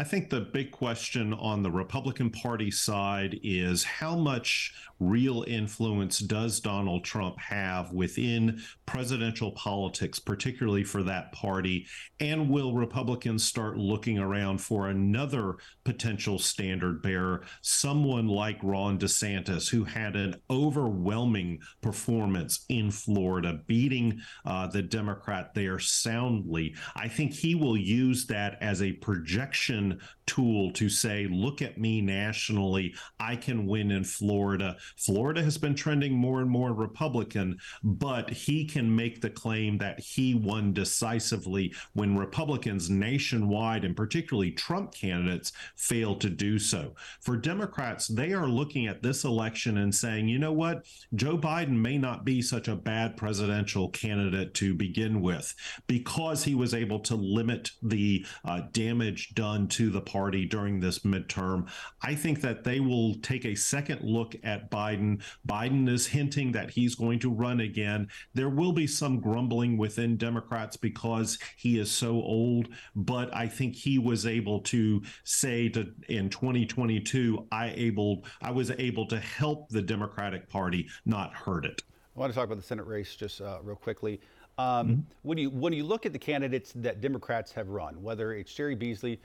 I 0.00 0.02
think 0.02 0.30
the 0.30 0.40
big 0.40 0.70
question 0.70 1.34
on 1.34 1.62
the 1.62 1.70
Republican 1.70 2.30
Party 2.30 2.70
side 2.70 3.38
is 3.42 3.84
how 3.84 4.16
much 4.16 4.72
real 4.98 5.44
influence 5.46 6.20
does 6.20 6.58
Donald 6.58 7.04
Trump 7.04 7.38
have 7.38 7.92
within 7.92 8.62
presidential 8.86 9.52
politics, 9.52 10.18
particularly 10.18 10.84
for 10.84 11.02
that 11.02 11.32
party? 11.32 11.86
And 12.18 12.48
will 12.48 12.72
Republicans 12.72 13.44
start 13.44 13.76
looking 13.76 14.18
around 14.18 14.62
for 14.62 14.88
another 14.88 15.56
potential 15.84 16.38
standard 16.38 17.02
bearer, 17.02 17.44
someone 17.60 18.26
like 18.26 18.58
Ron 18.62 18.98
DeSantis, 18.98 19.68
who 19.68 19.84
had 19.84 20.16
an 20.16 20.36
overwhelming 20.48 21.58
performance 21.82 22.64
in 22.70 22.90
Florida, 22.90 23.60
beating 23.66 24.20
uh, 24.46 24.66
the 24.66 24.82
Democrat 24.82 25.52
there 25.54 25.78
soundly? 25.78 26.74
I 26.96 27.08
think 27.08 27.34
he 27.34 27.54
will 27.54 27.76
use 27.76 28.26
that 28.26 28.56
as 28.62 28.80
a 28.80 28.92
projection 28.92 29.89
tool 30.26 30.72
to 30.72 30.88
say, 30.88 31.26
look 31.30 31.62
at 31.62 31.78
me 31.78 32.00
nationally. 32.00 32.94
I 33.18 33.36
can 33.36 33.66
win 33.66 33.90
in 33.90 34.04
Florida. 34.04 34.76
Florida 34.96 35.42
has 35.42 35.58
been 35.58 35.74
trending 35.74 36.12
more 36.12 36.40
and 36.40 36.50
more 36.50 36.72
Republican, 36.72 37.58
but 37.82 38.30
he 38.30 38.64
can 38.64 38.94
make 38.94 39.20
the 39.20 39.30
claim 39.30 39.78
that 39.78 39.98
he 39.98 40.34
won 40.34 40.72
decisively 40.72 41.74
when 41.94 42.16
Republicans 42.16 42.90
nationwide, 42.90 43.84
and 43.84 43.96
particularly 43.96 44.52
Trump 44.52 44.94
candidates, 44.94 45.52
fail 45.76 46.14
to 46.16 46.30
do 46.30 46.58
so. 46.58 46.94
For 47.20 47.36
Democrats, 47.36 48.06
they 48.06 48.32
are 48.32 48.46
looking 48.46 48.86
at 48.86 49.02
this 49.02 49.24
election 49.24 49.78
and 49.78 49.94
saying, 49.94 50.28
you 50.28 50.38
know 50.38 50.52
what? 50.52 50.86
Joe 51.14 51.36
Biden 51.36 51.80
may 51.80 51.98
not 51.98 52.24
be 52.24 52.42
such 52.42 52.68
a 52.68 52.76
bad 52.76 53.16
presidential 53.16 53.88
candidate 53.88 54.54
to 54.54 54.74
begin 54.74 55.20
with 55.20 55.54
because 55.86 56.44
he 56.44 56.54
was 56.54 56.74
able 56.74 57.00
to 57.00 57.14
limit 57.14 57.70
the 57.82 58.24
uh, 58.44 58.62
damage 58.72 59.34
done 59.34 59.68
to 59.70 59.90
the 59.90 60.00
party 60.00 60.44
during 60.44 60.80
this 60.80 61.00
midterm. 61.00 61.68
I 62.02 62.14
think 62.14 62.40
that 62.42 62.64
they 62.64 62.80
will 62.80 63.14
take 63.16 63.44
a 63.44 63.54
second 63.54 64.02
look 64.02 64.34
at 64.42 64.70
Biden. 64.70 65.22
Biden 65.46 65.88
is 65.88 66.06
hinting 66.06 66.52
that 66.52 66.70
he's 66.70 66.94
going 66.94 67.18
to 67.20 67.30
run 67.30 67.60
again. 67.60 68.08
There 68.34 68.48
will 68.48 68.72
be 68.72 68.86
some 68.86 69.20
grumbling 69.20 69.76
within 69.76 70.16
Democrats 70.16 70.76
because 70.76 71.38
he 71.56 71.78
is 71.78 71.90
so 71.90 72.10
old, 72.10 72.68
but 72.94 73.34
I 73.34 73.46
think 73.46 73.74
he 73.74 73.98
was 73.98 74.26
able 74.26 74.60
to 74.60 75.02
say 75.24 75.68
to 75.70 75.92
in 76.08 76.30
2022, 76.30 77.46
I 77.52 77.72
able 77.76 78.24
I 78.42 78.50
was 78.50 78.70
able 78.72 79.06
to 79.06 79.18
help 79.18 79.68
the 79.70 79.82
Democratic 79.82 80.48
Party, 80.48 80.88
not 81.04 81.32
hurt 81.34 81.64
it. 81.64 81.82
I 82.16 82.20
want 82.20 82.32
to 82.32 82.36
talk 82.36 82.46
about 82.46 82.56
the 82.56 82.62
Senate 82.62 82.86
race 82.86 83.14
just 83.16 83.40
uh, 83.40 83.58
real 83.62 83.76
quickly. 83.76 84.20
Um, 84.58 84.88
mm-hmm. 84.88 85.00
When 85.22 85.38
you 85.38 85.50
when 85.50 85.72
you 85.72 85.84
look 85.84 86.06
at 86.06 86.12
the 86.12 86.18
candidates 86.18 86.72
that 86.76 87.00
Democrats 87.00 87.52
have 87.52 87.68
run, 87.68 88.02
whether 88.02 88.34
it's 88.34 88.52
Cheri 88.52 88.74
Beasley, 88.74 89.20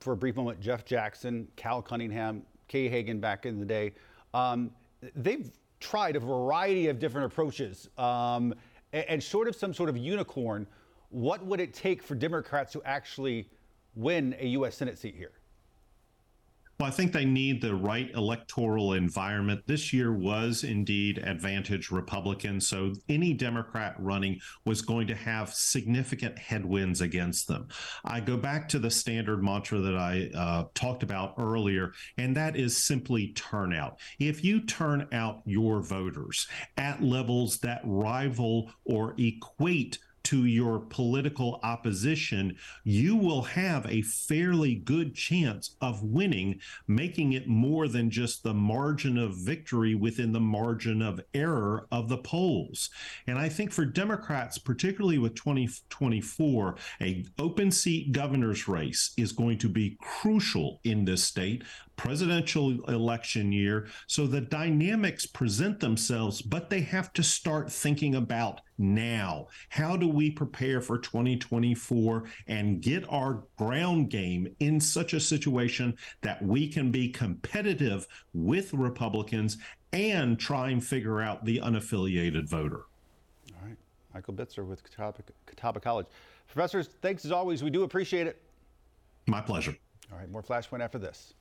for 0.00 0.12
a 0.12 0.16
brief 0.16 0.36
moment, 0.36 0.60
Jeff 0.60 0.84
Jackson, 0.84 1.46
Cal 1.56 1.82
Cunningham, 1.82 2.42
Kay 2.68 2.88
Hagan 2.88 3.20
back 3.20 3.46
in 3.46 3.58
the 3.58 3.66
day. 3.66 3.92
Um, 4.32 4.70
they've 5.14 5.50
tried 5.78 6.16
a 6.16 6.20
variety 6.20 6.88
of 6.88 6.98
different 6.98 7.30
approaches 7.30 7.88
um, 7.98 8.54
and, 8.92 9.04
and, 9.08 9.22
sort 9.22 9.48
of 9.48 9.54
some 9.54 9.72
sort 9.74 9.88
of 9.88 9.96
unicorn. 9.96 10.66
What 11.10 11.44
would 11.44 11.60
it 11.60 11.74
take 11.74 12.02
for 12.02 12.14
Democrats 12.14 12.72
to 12.72 12.82
actually 12.84 13.48
win 13.94 14.34
a 14.38 14.46
U.S. 14.48 14.76
Senate 14.76 14.98
seat 14.98 15.14
here? 15.16 15.32
Well, 16.80 16.88
I 16.88 16.92
think 16.92 17.12
they 17.12 17.26
need 17.26 17.60
the 17.60 17.74
right 17.74 18.10
electoral 18.14 18.94
environment. 18.94 19.64
This 19.66 19.92
year 19.92 20.14
was 20.14 20.64
indeed 20.64 21.18
advantage 21.18 21.90
Republican. 21.90 22.58
So 22.58 22.94
any 23.06 23.34
Democrat 23.34 23.96
running 23.98 24.40
was 24.64 24.80
going 24.80 25.06
to 25.08 25.14
have 25.14 25.52
significant 25.52 26.38
headwinds 26.38 27.02
against 27.02 27.48
them. 27.48 27.68
I 28.02 28.20
go 28.20 28.38
back 28.38 28.66
to 28.70 28.78
the 28.78 28.90
standard 28.90 29.42
mantra 29.42 29.78
that 29.80 29.94
I 29.94 30.30
uh, 30.34 30.64
talked 30.72 31.02
about 31.02 31.34
earlier, 31.36 31.92
and 32.16 32.34
that 32.38 32.56
is 32.56 32.82
simply 32.82 33.34
turnout. 33.34 33.98
If 34.18 34.42
you 34.42 34.62
turn 34.62 35.06
out 35.12 35.42
your 35.44 35.82
voters 35.82 36.48
at 36.78 37.02
levels 37.02 37.58
that 37.58 37.82
rival 37.84 38.72
or 38.86 39.14
equate 39.18 39.98
to 40.24 40.44
your 40.44 40.78
political 40.78 41.60
opposition, 41.62 42.56
you 42.84 43.16
will 43.16 43.42
have 43.42 43.86
a 43.86 44.02
fairly 44.02 44.74
good 44.74 45.14
chance 45.14 45.76
of 45.80 46.02
winning, 46.02 46.60
making 46.86 47.32
it 47.32 47.48
more 47.48 47.88
than 47.88 48.10
just 48.10 48.42
the 48.42 48.54
margin 48.54 49.18
of 49.18 49.34
victory 49.34 49.94
within 49.94 50.32
the 50.32 50.40
margin 50.40 51.02
of 51.02 51.20
error 51.34 51.86
of 51.90 52.08
the 52.08 52.18
polls. 52.18 52.90
And 53.26 53.38
I 53.38 53.48
think 53.48 53.72
for 53.72 53.84
Democrats, 53.84 54.58
particularly 54.58 55.18
with 55.18 55.34
2024, 55.34 56.76
a 57.00 57.24
open 57.38 57.70
seat 57.70 58.12
governor's 58.12 58.68
race 58.68 59.12
is 59.16 59.32
going 59.32 59.58
to 59.58 59.68
be 59.68 59.96
crucial 60.00 60.80
in 60.84 61.04
this 61.04 61.24
state 61.24 61.64
presidential 62.00 62.82
election 62.86 63.52
year. 63.52 63.86
So 64.06 64.26
the 64.26 64.40
dynamics 64.40 65.26
present 65.26 65.80
themselves, 65.80 66.40
but 66.40 66.70
they 66.70 66.80
have 66.80 67.12
to 67.12 67.22
start 67.22 67.70
thinking 67.70 68.14
about 68.14 68.62
now. 68.78 69.48
How 69.68 69.98
do 69.98 70.08
we 70.08 70.30
prepare 70.30 70.80
for 70.80 70.96
2024 70.96 72.24
and 72.46 72.80
get 72.80 73.04
our 73.12 73.42
ground 73.58 74.08
game 74.08 74.48
in 74.60 74.80
such 74.80 75.12
a 75.12 75.20
situation 75.20 75.94
that 76.22 76.42
we 76.42 76.68
can 76.68 76.90
be 76.90 77.10
competitive 77.10 78.08
with 78.32 78.72
Republicans 78.72 79.58
and 79.92 80.40
try 80.40 80.70
and 80.70 80.82
figure 80.82 81.20
out 81.20 81.44
the 81.44 81.58
unaffiliated 81.58 82.48
voter? 82.48 82.84
All 83.60 83.66
right. 83.68 83.76
Michael 84.14 84.32
Bitzer 84.32 84.66
with 84.66 84.82
Catawba, 84.82 85.18
Catawba 85.44 85.80
College. 85.80 86.06
Professors, 86.46 86.88
thanks 87.02 87.26
as 87.26 87.30
always. 87.30 87.62
We 87.62 87.68
do 87.68 87.82
appreciate 87.82 88.26
it. 88.26 88.40
My 89.26 89.42
pleasure. 89.42 89.76
All 90.10 90.18
right, 90.18 90.30
more 90.30 90.42
Flashpoint 90.42 90.80
after 90.80 90.98
this. 90.98 91.34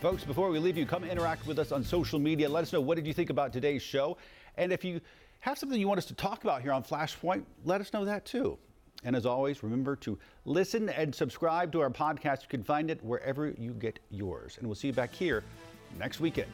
Folks, 0.00 0.22
before 0.22 0.48
we 0.48 0.60
leave 0.60 0.76
you, 0.76 0.86
come 0.86 1.02
interact 1.02 1.44
with 1.44 1.58
us 1.58 1.72
on 1.72 1.82
social 1.82 2.20
media. 2.20 2.48
Let 2.48 2.62
us 2.62 2.72
know 2.72 2.80
what 2.80 2.94
did 2.94 3.04
you 3.04 3.12
think 3.12 3.30
about 3.30 3.52
today's 3.52 3.82
show. 3.82 4.16
And 4.56 4.72
if 4.72 4.84
you 4.84 5.00
have 5.40 5.58
something 5.58 5.78
you 5.78 5.88
want 5.88 5.98
us 5.98 6.06
to 6.06 6.14
talk 6.14 6.44
about 6.44 6.62
here 6.62 6.70
on 6.70 6.84
Flashpoint, 6.84 7.42
let 7.64 7.80
us 7.80 7.92
know 7.92 8.04
that 8.04 8.24
too. 8.24 8.56
And 9.02 9.16
as 9.16 9.26
always, 9.26 9.64
remember 9.64 9.96
to 9.96 10.16
listen 10.44 10.88
and 10.88 11.12
subscribe 11.12 11.72
to 11.72 11.80
our 11.80 11.90
podcast. 11.90 12.42
You 12.42 12.48
can 12.48 12.62
find 12.62 12.92
it 12.92 13.02
wherever 13.02 13.52
you 13.58 13.72
get 13.72 13.98
yours. 14.10 14.56
And 14.58 14.68
we'll 14.68 14.76
see 14.76 14.86
you 14.86 14.92
back 14.92 15.12
here 15.12 15.42
next 15.98 16.20
weekend. 16.20 16.52